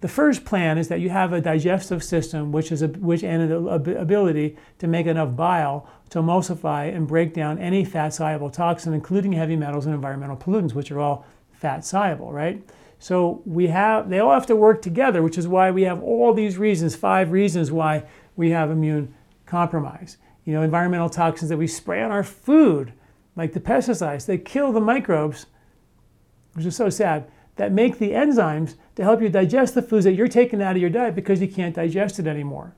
[0.00, 3.52] The first plan is that you have a digestive system which is a, which and
[3.52, 8.94] an ability to make enough bile to emulsify and break down any fat soluble toxin,
[8.94, 12.62] including heavy metals and environmental pollutants, which are all fat soluble, right?
[12.98, 16.32] So we have they all have to work together, which is why we have all
[16.32, 18.04] these reasons, five reasons why
[18.36, 20.16] we have immune compromise.
[20.44, 22.92] You know, environmental toxins that we spray on our food,
[23.36, 25.46] like the pesticides, they kill the microbes,
[26.54, 30.14] which is so sad that make the enzymes to help you digest the foods that
[30.14, 32.74] you're taking out of your diet because you can't digest it anymore.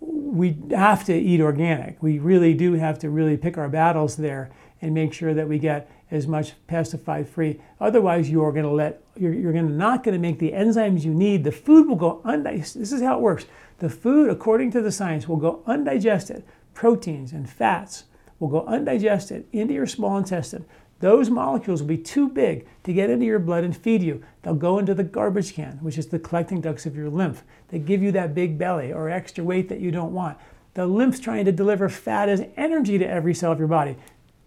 [0.00, 2.02] We have to eat organic.
[2.02, 5.58] We really do have to really pick our battles there and make sure that we
[5.58, 7.60] get as much pesticide free.
[7.80, 11.04] Otherwise, you are going to let you're, you're to not going to make the enzymes
[11.04, 11.44] you need.
[11.44, 12.82] The food will go undigested.
[12.82, 13.46] This is how it works.
[13.78, 16.44] The food, according to the science, will go undigested.
[16.74, 18.04] Proteins and fats
[18.38, 20.64] will go undigested into your small intestine.
[21.00, 24.22] Those molecules will be too big to get into your blood and feed you.
[24.42, 27.42] They'll go into the garbage can, which is the collecting ducts of your lymph.
[27.68, 30.38] They give you that big belly or extra weight that you don't want.
[30.74, 33.96] The lymph's trying to deliver fat as energy to every cell of your body.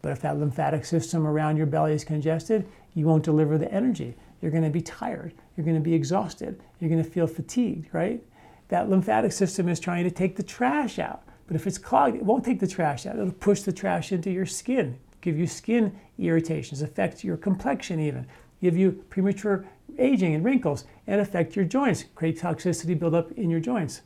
[0.02, 4.16] But if that lymphatic system around your belly is congested, you won't deliver the energy.
[4.46, 7.92] You're going to be tired, you're going to be exhausted, you're going to feel fatigued,
[7.94, 8.24] right?
[8.68, 11.24] That lymphatic system is trying to take the trash out.
[11.48, 13.16] But if it's clogged, it won't take the trash out.
[13.16, 18.28] It'll push the trash into your skin, give you skin irritations, affect your complexion even,
[18.62, 19.66] give you premature
[19.98, 24.02] aging and wrinkles, and affect your joints, create toxicity buildup in your joints.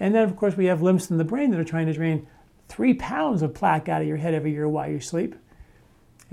[0.00, 2.26] And then, of course, we have lymphs in the brain that are trying to drain
[2.68, 5.36] three pounds of plaque out of your head every year while you sleep.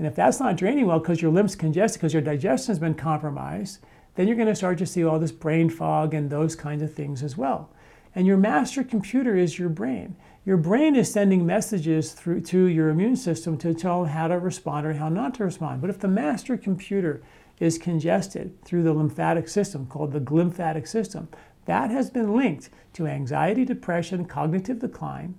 [0.02, 2.94] And if that's not draining well because your lymphs congested, because your digestion has been
[2.94, 3.78] compromised,
[4.16, 6.92] then you're going to start to see all this brain fog and those kinds of
[6.92, 7.70] things as well.
[8.12, 10.16] And your master computer is your brain.
[10.44, 14.88] Your brain is sending messages through to your immune system to tell how to respond
[14.88, 15.80] or how not to respond.
[15.80, 17.22] But if the master computer
[17.60, 21.28] is congested through the lymphatic system called the glymphatic system,
[21.66, 25.38] that has been linked to anxiety, depression, cognitive decline,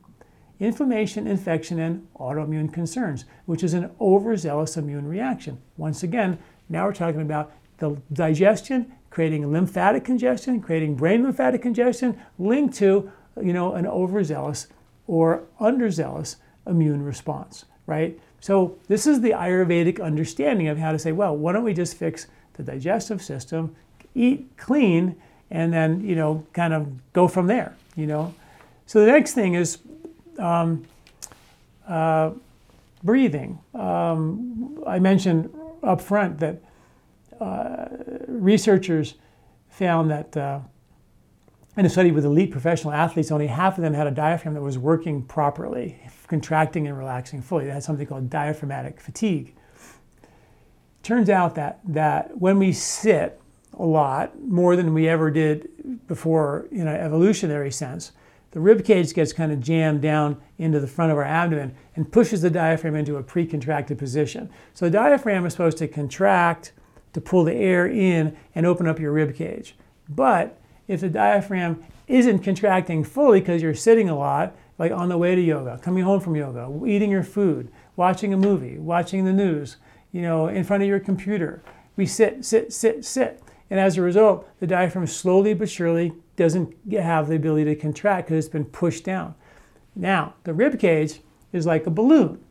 [0.60, 5.62] inflammation, infection, and autoimmune concerns, which is an overzealous immune reaction.
[5.78, 6.38] Once again,
[6.70, 13.12] now we're talking about the digestion creating lymphatic congestion, creating brain lymphatic congestion, linked to
[13.42, 14.68] you know an overzealous
[15.06, 18.20] or underzealous immune response, right?
[18.40, 21.96] So this is the Ayurvedic understanding of how to say, well, why don't we just
[21.96, 23.76] fix the digestive system,
[24.16, 25.16] eat clean,
[25.52, 28.34] and then you know kind of go from there, you know.
[28.88, 29.78] So the next thing is
[30.40, 30.86] um,
[31.88, 32.32] uh,
[33.04, 33.60] breathing.
[33.74, 35.50] Um, I mentioned
[35.84, 36.62] up front that
[37.40, 37.88] uh,
[38.28, 39.16] researchers
[39.70, 40.60] found that uh,
[41.76, 44.62] in a study with elite professional athletes, only half of them had a diaphragm that
[44.62, 47.66] was working properly, contracting and relaxing fully.
[47.66, 49.56] They had something called diaphragmatic fatigue.
[51.02, 53.42] Turns out that, that when we sit
[53.74, 58.12] a lot, more than we ever did before in an evolutionary sense,
[58.54, 62.12] the rib cage gets kind of jammed down into the front of our abdomen and
[62.12, 64.48] pushes the diaphragm into a pre-contracted position.
[64.76, 66.72] So the diaphragm is supposed to contract
[67.14, 69.76] to pull the air in and open up your rib cage.
[70.08, 75.18] But if the diaphragm isn't contracting fully because you're sitting a lot, like on the
[75.18, 79.34] way to yoga, coming home from yoga, eating your food, watching a movie, watching the
[79.34, 79.78] news,
[80.12, 81.64] you know, in front of your computer,
[81.96, 83.42] we sit, sit, sit, sit.
[83.72, 88.28] And as a result, the diaphragm slowly but surely doesn't have the ability to contract
[88.28, 89.36] because it's been pushed down.
[89.96, 92.44] Now, the rib cage is like a balloon.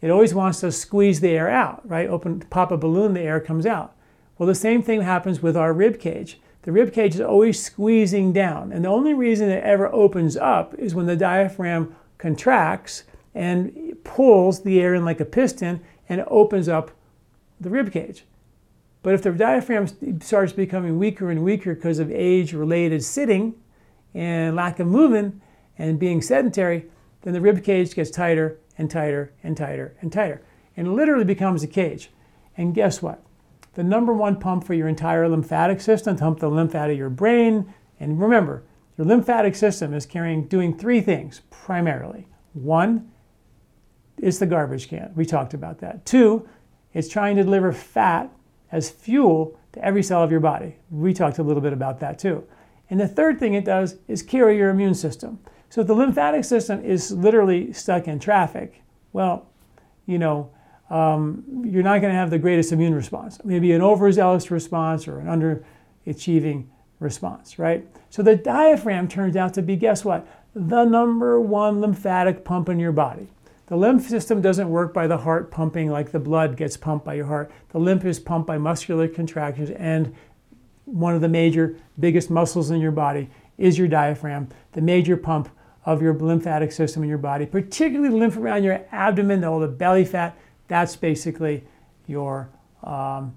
[0.00, 2.08] It always wants to squeeze the air out, right?
[2.08, 3.94] Open, pop a balloon, the air comes out.
[4.36, 6.40] Well, the same thing happens with our rib cage.
[6.62, 10.74] The rib cage is always squeezing down, and the only reason it ever opens up
[10.74, 16.68] is when the diaphragm contracts and pulls the air in like a piston and opens
[16.68, 16.90] up
[17.60, 18.24] the rib cage.
[19.02, 23.54] But if the diaphragm starts becoming weaker and weaker because of age related sitting
[24.14, 25.40] and lack of movement
[25.78, 26.86] and being sedentary,
[27.22, 30.42] then the rib cage gets tighter and tighter and tighter and tighter
[30.76, 32.10] and literally becomes a cage.
[32.56, 33.22] And guess what?
[33.78, 36.98] the number one pump for your entire lymphatic system to pump the lymph out of
[36.98, 37.72] your brain.
[38.00, 38.64] And remember,
[38.96, 42.26] your lymphatic system is carrying, doing three things primarily.
[42.54, 43.12] One,
[44.16, 45.12] it's the garbage can.
[45.14, 46.04] We talked about that.
[46.04, 46.48] Two,
[46.92, 48.32] it's trying to deliver fat
[48.70, 50.76] as fuel to every cell of your body.
[50.90, 52.44] We talked a little bit about that too.
[52.90, 55.38] And the third thing it does is carry your immune system.
[55.70, 59.46] So if the lymphatic system is literally stuck in traffic, well,
[60.06, 60.50] you know,
[60.88, 63.38] um, you're not going to have the greatest immune response.
[63.44, 65.26] Maybe an overzealous response or an
[66.06, 66.66] underachieving
[66.98, 67.86] response, right?
[68.08, 70.26] So the diaphragm turns out to be, guess what?
[70.54, 73.28] The number one lymphatic pump in your body.
[73.68, 77.14] The lymph system doesn't work by the heart pumping like the blood gets pumped by
[77.14, 77.50] your heart.
[77.70, 80.14] The lymph is pumped by muscular contractions, and
[80.86, 83.28] one of the major, biggest muscles in your body
[83.58, 85.50] is your diaphragm, the major pump
[85.84, 89.68] of your lymphatic system in your body, particularly the lymph around your abdomen, all the
[89.68, 90.36] belly fat
[90.68, 91.64] that's basically
[92.06, 92.50] your
[92.82, 93.36] um,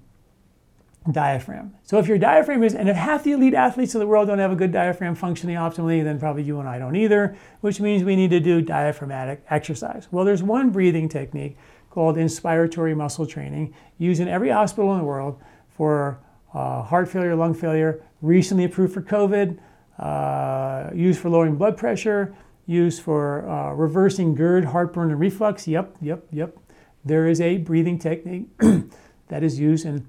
[1.10, 1.74] diaphragm.
[1.82, 4.38] So if your diaphragm is, and if half the elite athletes of the world don't
[4.38, 8.04] have a good diaphragm functioning optimally, then probably you and I don't either, which means
[8.04, 10.06] we need to do diaphragmatic exercise.
[10.10, 11.56] Well, there's one breathing technique
[11.90, 16.20] called inspiratory muscle training used in every hospital in the world for
[16.54, 19.58] uh, heart failure, lung failure, recently approved for COVID,
[19.98, 22.34] uh, used for lowering blood pressure,
[22.66, 25.66] used for uh, reversing GERD, heartburn, and reflux.
[25.66, 26.56] Yep, yep, yep
[27.04, 28.46] there is a breathing technique
[29.28, 30.06] that is used in,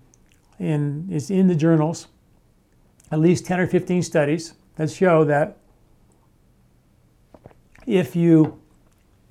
[0.63, 2.07] in, is in the journals,
[3.11, 5.57] at least 10 or 15 studies that show that
[7.85, 8.59] if you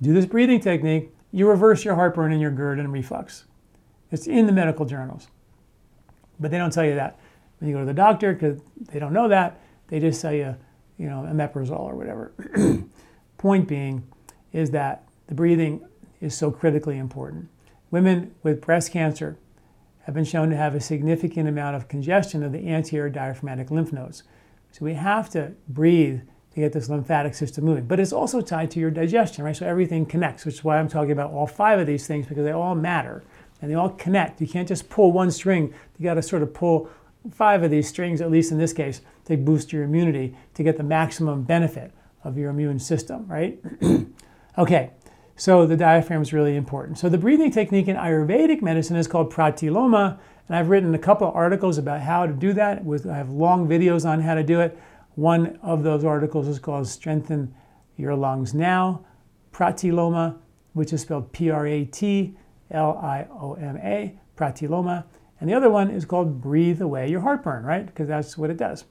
[0.01, 3.45] do this breathing technique, you reverse your heartburn and your GERD and reflux.
[4.11, 5.27] It's in the medical journals.
[6.39, 7.19] But they don't tell you that
[7.59, 8.61] when you go to the doctor because
[8.91, 9.59] they don't know that.
[9.87, 10.55] They just tell you,
[10.97, 12.33] you know, omeprazole or whatever.
[13.37, 14.03] Point being
[14.51, 15.85] is that the breathing
[16.21, 17.49] is so critically important.
[17.89, 19.37] Women with breast cancer
[20.03, 23.91] have been shown to have a significant amount of congestion of the anterior diaphragmatic lymph
[23.91, 24.23] nodes.
[24.71, 26.21] So we have to breathe
[26.53, 27.85] to get this lymphatic system moving.
[27.85, 29.55] But it's also tied to your digestion, right?
[29.55, 32.43] So everything connects, which is why I'm talking about all five of these things because
[32.43, 33.23] they all matter
[33.61, 34.41] and they all connect.
[34.41, 35.73] You can't just pull one string.
[35.97, 36.89] You got to sort of pull
[37.31, 40.77] five of these strings, at least in this case, to boost your immunity to get
[40.77, 41.91] the maximum benefit
[42.23, 43.59] of your immune system, right?
[44.57, 44.91] okay,
[45.35, 46.97] so the diaphragm is really important.
[46.97, 51.31] So the breathing technique in Ayurvedic medicine is called pratiloma, and I've written a couple
[51.31, 52.83] articles about how to do that.
[52.83, 54.77] With I have long videos on how to do it.
[55.15, 57.53] One of those articles is called Strengthen
[57.97, 59.05] Your Lungs Now,
[59.51, 60.37] pratiloma,
[60.73, 62.35] which is spelled P-R-A-T
[62.73, 65.05] L-I-O-M-A, pratiloma.
[65.39, 67.85] And the other one is called Breathe Away Your Heartburn, right?
[67.85, 68.85] Because that's what it does.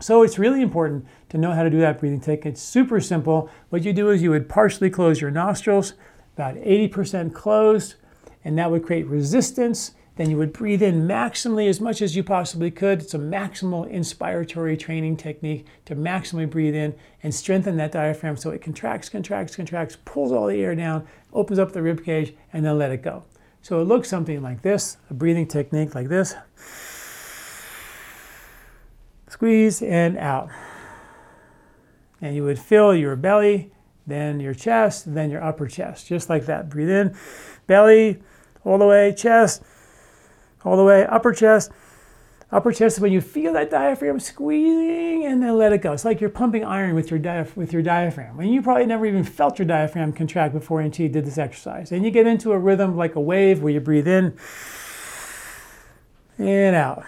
[0.00, 2.46] So it's really important to know how to do that breathing technique.
[2.46, 3.50] It's super simple.
[3.68, 5.92] What you do is you would partially close your nostrils,
[6.34, 7.96] about 80% closed,
[8.42, 9.92] and that would create resistance.
[10.16, 13.00] Then you would breathe in maximally as much as you possibly could.
[13.00, 18.50] It's a maximal inspiratory training technique to maximally breathe in and strengthen that diaphragm so
[18.50, 22.64] it contracts, contracts, contracts, pulls all the air down, opens up the rib cage, and
[22.64, 23.24] then let it go.
[23.62, 26.34] So it looks something like this, a breathing technique like this.
[29.40, 30.50] Squeeze and out.
[32.20, 33.72] And you would fill your belly,
[34.06, 36.68] then your chest, then your upper chest, just like that.
[36.68, 37.16] Breathe in,
[37.66, 38.18] belly,
[38.66, 39.62] all the way, chest,
[40.62, 41.72] all the way, upper chest.
[42.52, 45.94] Upper chest when you feel that diaphragm squeezing and then let it go.
[45.94, 48.38] It's like you're pumping iron with your, diaph- with your diaphragm.
[48.40, 51.92] And you probably never even felt your diaphragm contract before until you did this exercise.
[51.92, 54.36] And you get into a rhythm like a wave where you breathe in
[56.36, 57.06] and out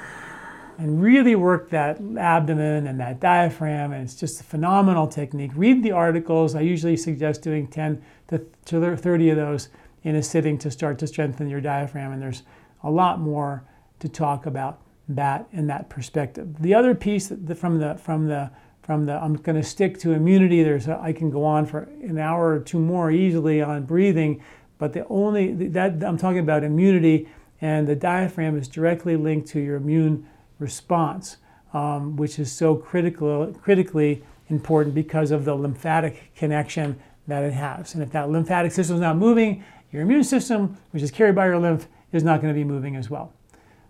[0.83, 3.93] and really work that abdomen and that diaphragm.
[3.93, 5.53] And it's just a phenomenal technique.
[5.55, 6.57] Read the articles.
[6.57, 9.69] I usually suggest doing 10 to 30 of those
[10.03, 12.11] in a sitting to start to strengthen your diaphragm.
[12.11, 12.43] And there's
[12.83, 13.63] a lot more
[14.01, 16.61] to talk about that in that perspective.
[16.61, 18.51] The other piece from the from the
[18.83, 20.65] from the I'm going to stick to immunity.
[20.65, 24.43] There's a, I can go on for an hour or two more easily on breathing,
[24.79, 27.29] but the only that I'm talking about immunity
[27.61, 30.27] and the diaphragm is directly linked to your immune
[30.63, 31.37] response,
[31.75, 37.95] um, which is so critical critically important because of the lymphatic connection that it has.
[37.95, 41.47] And if that lymphatic system is not moving, your immune system, which is carried by
[41.47, 43.33] your lymph, is not going to be moving as well.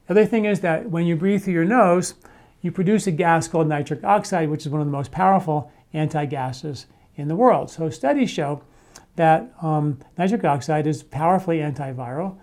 [0.06, 2.14] The other thing is that when you breathe through your nose,
[2.60, 6.24] you produce a gas called nitric oxide, which is one of the most powerful anti
[6.26, 7.70] gases in the world.
[7.70, 8.62] So studies show
[9.16, 12.36] that um, nitric oxide is powerfully antiviral.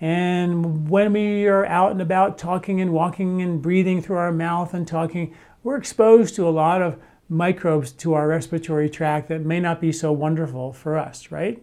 [0.00, 4.74] And when we are out and about talking and walking and breathing through our mouth
[4.74, 9.58] and talking, we're exposed to a lot of microbes to our respiratory tract that may
[9.58, 11.62] not be so wonderful for us, right?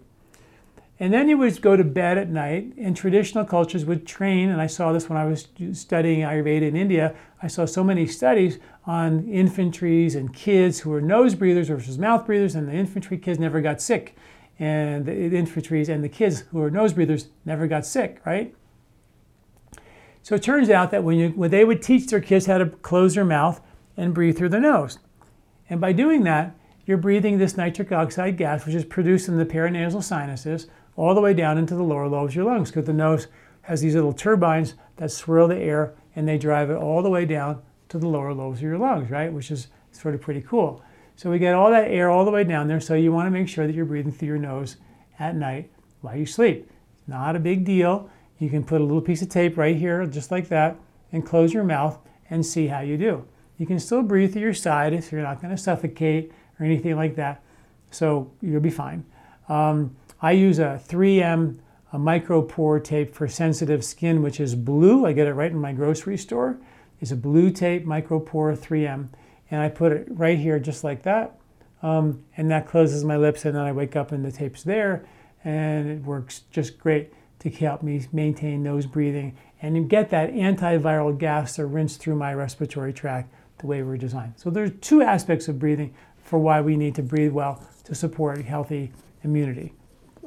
[0.99, 4.49] And then you would go to bed at night, and traditional cultures would train.
[4.49, 7.15] And I saw this when I was studying Ayurveda in India.
[7.41, 12.25] I saw so many studies on infantries and kids who were nose breathers versus mouth
[12.25, 14.15] breathers, and the infantry kids never got sick.
[14.59, 18.55] And the infantries and the kids who were nose breathers never got sick, right?
[20.21, 22.67] So it turns out that when, you, when they would teach their kids how to
[22.67, 23.59] close their mouth
[23.97, 24.99] and breathe through their nose.
[25.69, 29.45] And by doing that, you're breathing this nitric oxide gas, which is produced in the
[29.45, 32.93] paranasal sinuses, all the way down into the lower lobes of your lungs because the
[32.93, 33.27] nose
[33.63, 37.25] has these little turbines that swirl the air and they drive it all the way
[37.25, 39.31] down to the lower lobes of your lungs, right?
[39.31, 40.83] Which is sort of pretty cool.
[41.15, 42.79] So we get all that air all the way down there.
[42.79, 44.77] So you want to make sure that you're breathing through your nose
[45.19, 46.69] at night while you sleep.
[47.07, 48.09] Not a big deal.
[48.39, 50.75] You can put a little piece of tape right here, just like that,
[51.11, 51.99] and close your mouth
[52.29, 53.25] and see how you do.
[53.57, 56.95] You can still breathe through your side if you're not going to suffocate or anything
[56.95, 57.43] like that.
[57.91, 59.05] So you'll be fine.
[59.47, 61.59] Um, I use a 3M
[61.93, 65.05] a micropore tape for sensitive skin, which is blue.
[65.05, 66.57] I get it right in my grocery store.
[66.99, 69.09] It's a blue tape, micropore 3M.
[69.51, 71.37] And I put it right here just like that.
[71.81, 75.05] Um, and that closes my lips and then I wake up and the tape's there
[75.43, 81.17] and it works just great to help me maintain nose breathing and get that antiviral
[81.17, 84.33] gas to rinse through my respiratory tract the way we're designed.
[84.37, 88.43] So there's two aspects of breathing for why we need to breathe well to support
[88.43, 88.91] healthy
[89.23, 89.73] immunity.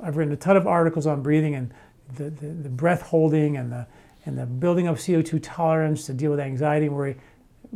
[0.02, 1.72] I've written a ton of articles on breathing and
[2.16, 3.86] the, the, the breath holding and the,
[4.26, 7.16] and the building of CO2 tolerance to deal with anxiety and worry.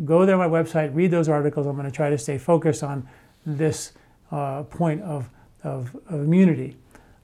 [0.05, 1.67] Go there on my website, read those articles.
[1.67, 3.09] I'm going to try to stay focused on
[3.45, 3.93] this
[4.31, 5.29] uh, point of,
[5.63, 6.77] of, of immunity.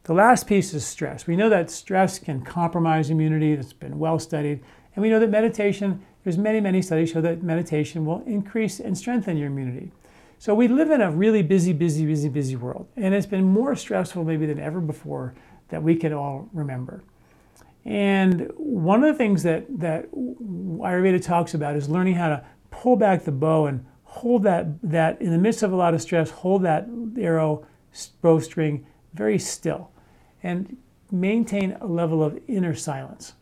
[0.05, 1.27] The last piece is stress.
[1.27, 3.57] We know that stress can compromise immunity.
[3.57, 4.63] That's been well studied.
[4.95, 8.97] And we know that meditation, there's many, many studies show that meditation will increase and
[8.97, 9.91] strengthen your immunity.
[10.39, 12.87] So we live in a really busy, busy, busy, busy world.
[12.97, 15.35] And it's been more stressful maybe than ever before
[15.69, 17.03] that we can all remember.
[17.85, 22.97] And one of the things that, that Ayurveda talks about is learning how to pull
[22.97, 26.31] back the bow and hold that, that in the midst of a lot of stress,
[26.31, 26.89] hold that
[27.19, 27.67] arrow
[28.23, 29.91] bowstring very still
[30.43, 30.77] and
[31.11, 33.35] maintain a level of inner silence.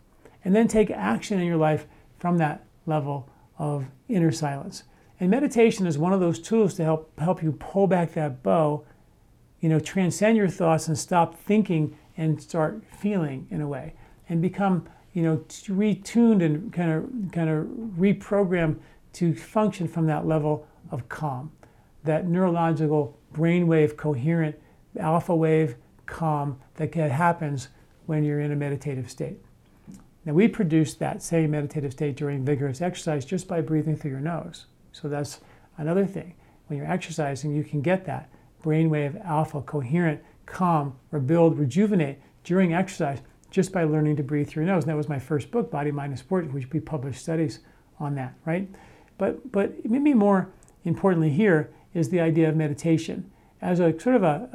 [0.45, 1.87] And then take action in your life
[2.19, 4.85] from that level of inner silence.
[5.21, 8.85] And meditation is one of those tools to help help you pull back that bow,
[9.61, 13.95] you know, transcend your thoughts and stop thinking and start feeling in a way
[14.29, 17.67] and become, you know, retuned and kind of kind of
[17.99, 18.77] reprogram
[19.15, 21.53] to function from that level of calm,
[22.05, 24.57] that neurological brainwave coherent
[24.99, 27.69] alpha wave calm that happens
[28.07, 29.39] when you're in a meditative state.
[30.25, 34.21] Now, we produce that same meditative state during vigorous exercise just by breathing through your
[34.21, 34.67] nose.
[34.93, 35.41] So, that's
[35.77, 36.35] another thing.
[36.67, 38.31] When you're exercising, you can get that
[38.63, 44.75] brainwave alpha, coherent, calm, rebuild, rejuvenate during exercise just by learning to breathe through your
[44.75, 44.85] nose.
[44.85, 47.61] And that was my first book, Body, Mind, and Sport, which we published studies
[48.01, 48.69] on that, right?
[49.19, 50.49] But, but maybe more
[50.85, 54.49] importantly here is the idea of meditation as a sort of a,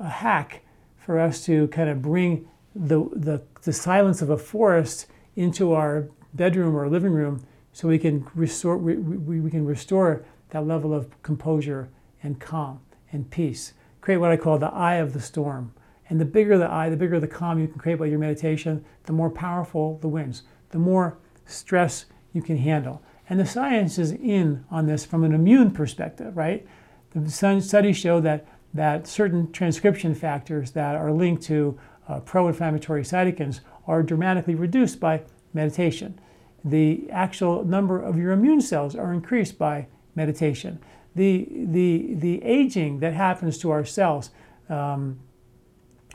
[0.00, 0.62] a, a hack
[0.96, 6.08] for us to kind of bring the, the, the silence of a forest into our
[6.34, 10.94] bedroom or living room so we can restore, we, we, we can restore that level
[10.94, 11.88] of composure
[12.22, 12.80] and calm
[13.12, 13.72] and peace.
[14.00, 15.72] Create what I call the eye of the storm.
[16.08, 18.84] And the bigger the eye, the bigger the calm you can create by your meditation,
[19.04, 23.02] the more powerful the winds, the more stress you can handle.
[23.30, 26.66] And the science is in on this from an immune perspective, right?
[27.14, 31.78] The studies show that, that certain transcription factors that are linked to
[32.08, 35.22] uh, pro inflammatory cytokines are dramatically reduced by
[35.54, 36.18] meditation.
[36.64, 40.80] The actual number of your immune cells are increased by meditation.
[41.14, 44.30] The, the, the aging that happens to our cells
[44.68, 45.20] um,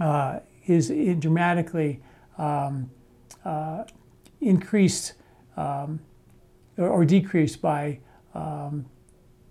[0.01, 0.89] uh, is
[1.20, 2.01] dramatically
[2.38, 2.91] um,
[3.45, 3.86] uh,
[4.41, 5.13] increased
[5.55, 6.01] um,
[6.78, 8.00] or, decreased by,
[8.34, 8.86] um,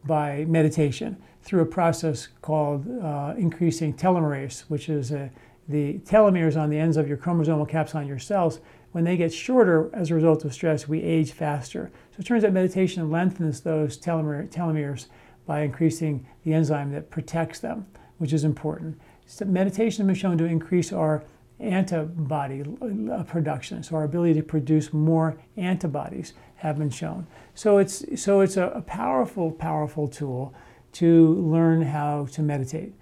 [0.04, 5.30] by meditation through a process called uh, increasing telomerase, which is a
[5.68, 8.60] the telomeres on the ends of your chromosomal caps on your cells,
[8.92, 11.90] when they get shorter as a result of stress, we age faster.
[12.12, 15.06] So it turns out meditation lengthens those telomeres
[15.46, 17.86] by increasing the enzyme that protects them,
[18.18, 19.00] which is important.
[19.26, 21.24] So meditation has been shown to increase our
[21.58, 22.62] antibody
[23.10, 23.82] uh, production.
[23.82, 27.26] So our ability to produce more antibodies have been shown.
[27.54, 30.54] So it's so it's a, a powerful, powerful tool
[30.92, 32.94] to learn how to meditate.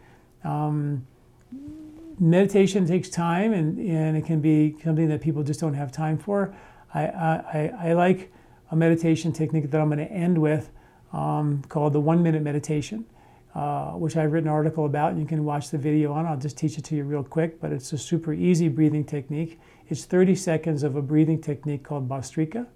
[0.42, 1.06] Um,
[2.18, 6.18] meditation takes time and, and it can be something that people just don't have time
[6.18, 6.52] for.
[6.92, 8.32] I, I, I like
[8.72, 10.70] a meditation technique that I'm going to end with
[11.12, 13.04] um, called the one minute meditation,
[13.54, 16.26] uh, which I've written an article about and you can watch the video on.
[16.26, 19.60] I'll just teach it to you real quick, but it's a super easy breathing technique.
[19.88, 22.66] It's 30 seconds of a breathing technique called Bhastrika,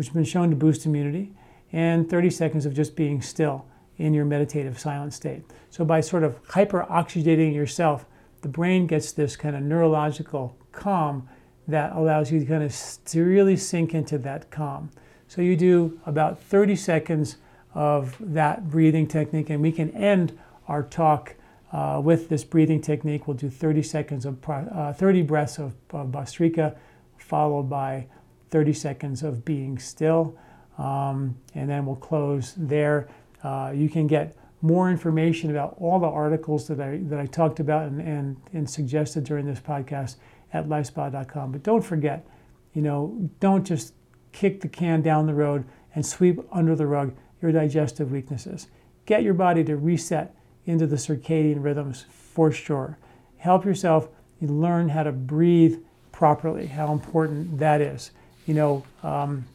[0.00, 1.30] which has been shown to boost immunity,
[1.72, 3.66] and 30 seconds of just being still
[3.98, 5.44] in your meditative silent state.
[5.68, 8.06] So by sort of hyper oxygenating yourself
[8.40, 11.28] the brain gets this kind of neurological calm
[11.68, 12.74] that allows you to kind of
[13.04, 14.90] to really sink into that calm.
[15.28, 17.36] So you do about 30 seconds
[17.74, 21.34] of that breathing technique, and we can end our talk
[21.72, 23.28] uh, with this breathing technique.
[23.28, 26.74] We'll do 30 seconds of uh, 30 breaths of, of Bhastrika,
[27.18, 28.06] followed by
[28.50, 30.36] 30 seconds of being still,
[30.78, 33.08] um, and then we'll close there.
[33.42, 37.60] Uh, you can get more information about all the articles that I, that I talked
[37.60, 40.16] about and, and, and suggested during this podcast
[40.52, 41.52] at lifespa.com.
[41.52, 42.26] But don't forget,
[42.74, 43.94] you know, don't just
[44.32, 48.68] kick the can down the road and sweep under the rug your digestive weaknesses.
[49.06, 50.34] Get your body to reset
[50.66, 52.98] into the circadian rhythms for sure.
[53.38, 54.08] Help yourself
[54.40, 55.78] learn how to breathe
[56.12, 58.10] properly, how important that is.
[58.50, 59.46] You know, um,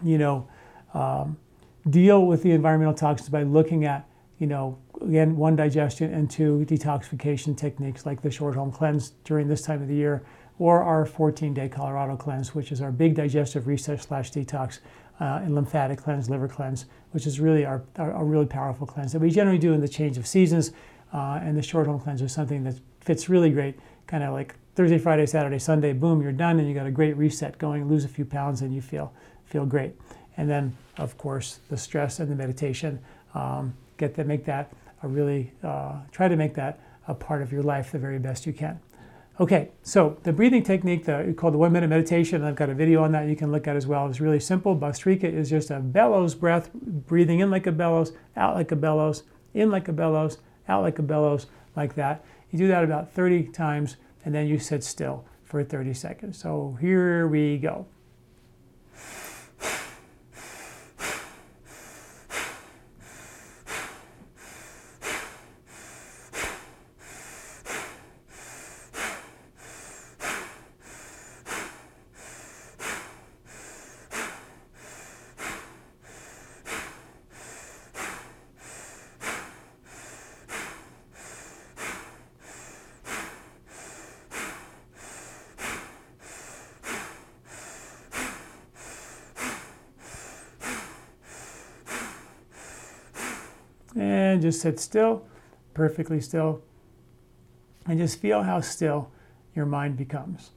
[0.00, 0.46] you know,
[0.94, 1.36] um,
[1.88, 6.64] deal with the environmental toxins by looking at, you know, again, one, digestion, and two,
[6.68, 10.22] detoxification techniques like the short home cleanse during this time of the year,
[10.60, 14.78] or our 14 day Colorado cleanse, which is our big digestive reset slash detox
[15.18, 19.10] uh, and lymphatic cleanse, liver cleanse, which is really our, our, our, really powerful cleanse
[19.10, 20.70] that we generally do in the change of seasons.
[21.12, 23.76] Uh, and the short home cleanse is something that fits really great,
[24.06, 27.16] kind of like Thursday, Friday, Saturday, Sunday, boom, you're done and you got a great
[27.16, 29.12] reset going, lose a few pounds and you feel,
[29.44, 29.94] feel great.
[30.36, 33.00] And then of course, the stress and the meditation.
[33.34, 37.52] Um, get that, make that a really, uh, try to make that a part of
[37.52, 38.78] your life the very best you can.
[39.40, 43.02] Okay, so the breathing technique the, called the one minute meditation, I've got a video
[43.02, 44.06] on that you can look at as well.
[44.06, 44.76] It's really simple.
[44.76, 49.22] Bhastrika is just a bellows breath, breathing in like a bellows, out like a bellows,
[49.54, 52.22] in like a bellows, out like a bellows, like that.
[52.50, 56.38] You do that about 30 times and then you sit still for 30 seconds.
[56.38, 57.86] So here we go.
[93.96, 95.24] And sit still,
[95.74, 96.62] perfectly still.
[97.86, 99.10] And just feel how still
[99.54, 100.50] your mind becomes.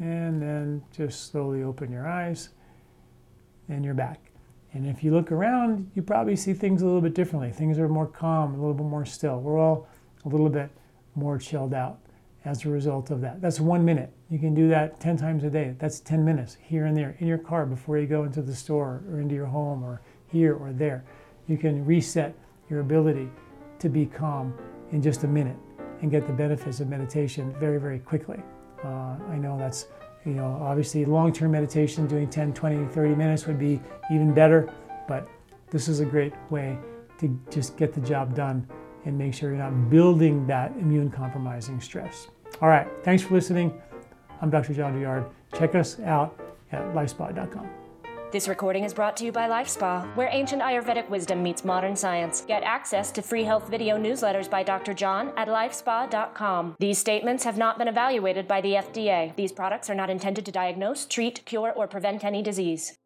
[0.00, 2.50] And then just slowly open your eyes
[3.68, 4.20] and you're back.
[4.72, 7.52] And if you look around, you probably see things a little bit differently.
[7.52, 9.40] Things are more calm, a little bit more still.
[9.40, 9.88] We're all
[10.24, 10.70] a little bit
[11.14, 12.00] more chilled out
[12.44, 13.40] as a result of that.
[13.40, 14.12] That's one minute.
[14.30, 15.74] You can do that 10 times a day.
[15.78, 19.02] That's 10 minutes here and there in your car before you go into the store
[19.10, 21.04] or into your home or here or there.
[21.46, 22.34] You can reset
[22.68, 23.28] your ability
[23.78, 24.54] to be calm
[24.90, 25.56] in just a minute
[26.02, 28.40] and get the benefits of meditation very, very quickly.
[28.82, 29.86] Uh, I know that's
[30.24, 34.72] you know, obviously long-term meditation, doing 10, 20, 30 minutes would be even better,
[35.06, 35.28] but
[35.70, 36.78] this is a great way
[37.18, 38.66] to just get the job done
[39.04, 42.28] and make sure you're not building that immune compromising stress.
[42.60, 43.80] All right, thanks for listening.
[44.40, 44.74] I'm Dr.
[44.74, 45.28] John Douillard.
[45.56, 46.38] Check us out
[46.72, 47.83] at lifespa.com.
[48.34, 52.40] This recording is brought to you by LifeSpa, where ancient Ayurvedic wisdom meets modern science.
[52.40, 54.92] Get access to free health video newsletters by Dr.
[54.92, 56.74] John at lifespa.com.
[56.80, 59.36] These statements have not been evaluated by the FDA.
[59.36, 62.98] These products are not intended to diagnose, treat, cure, or prevent any disease.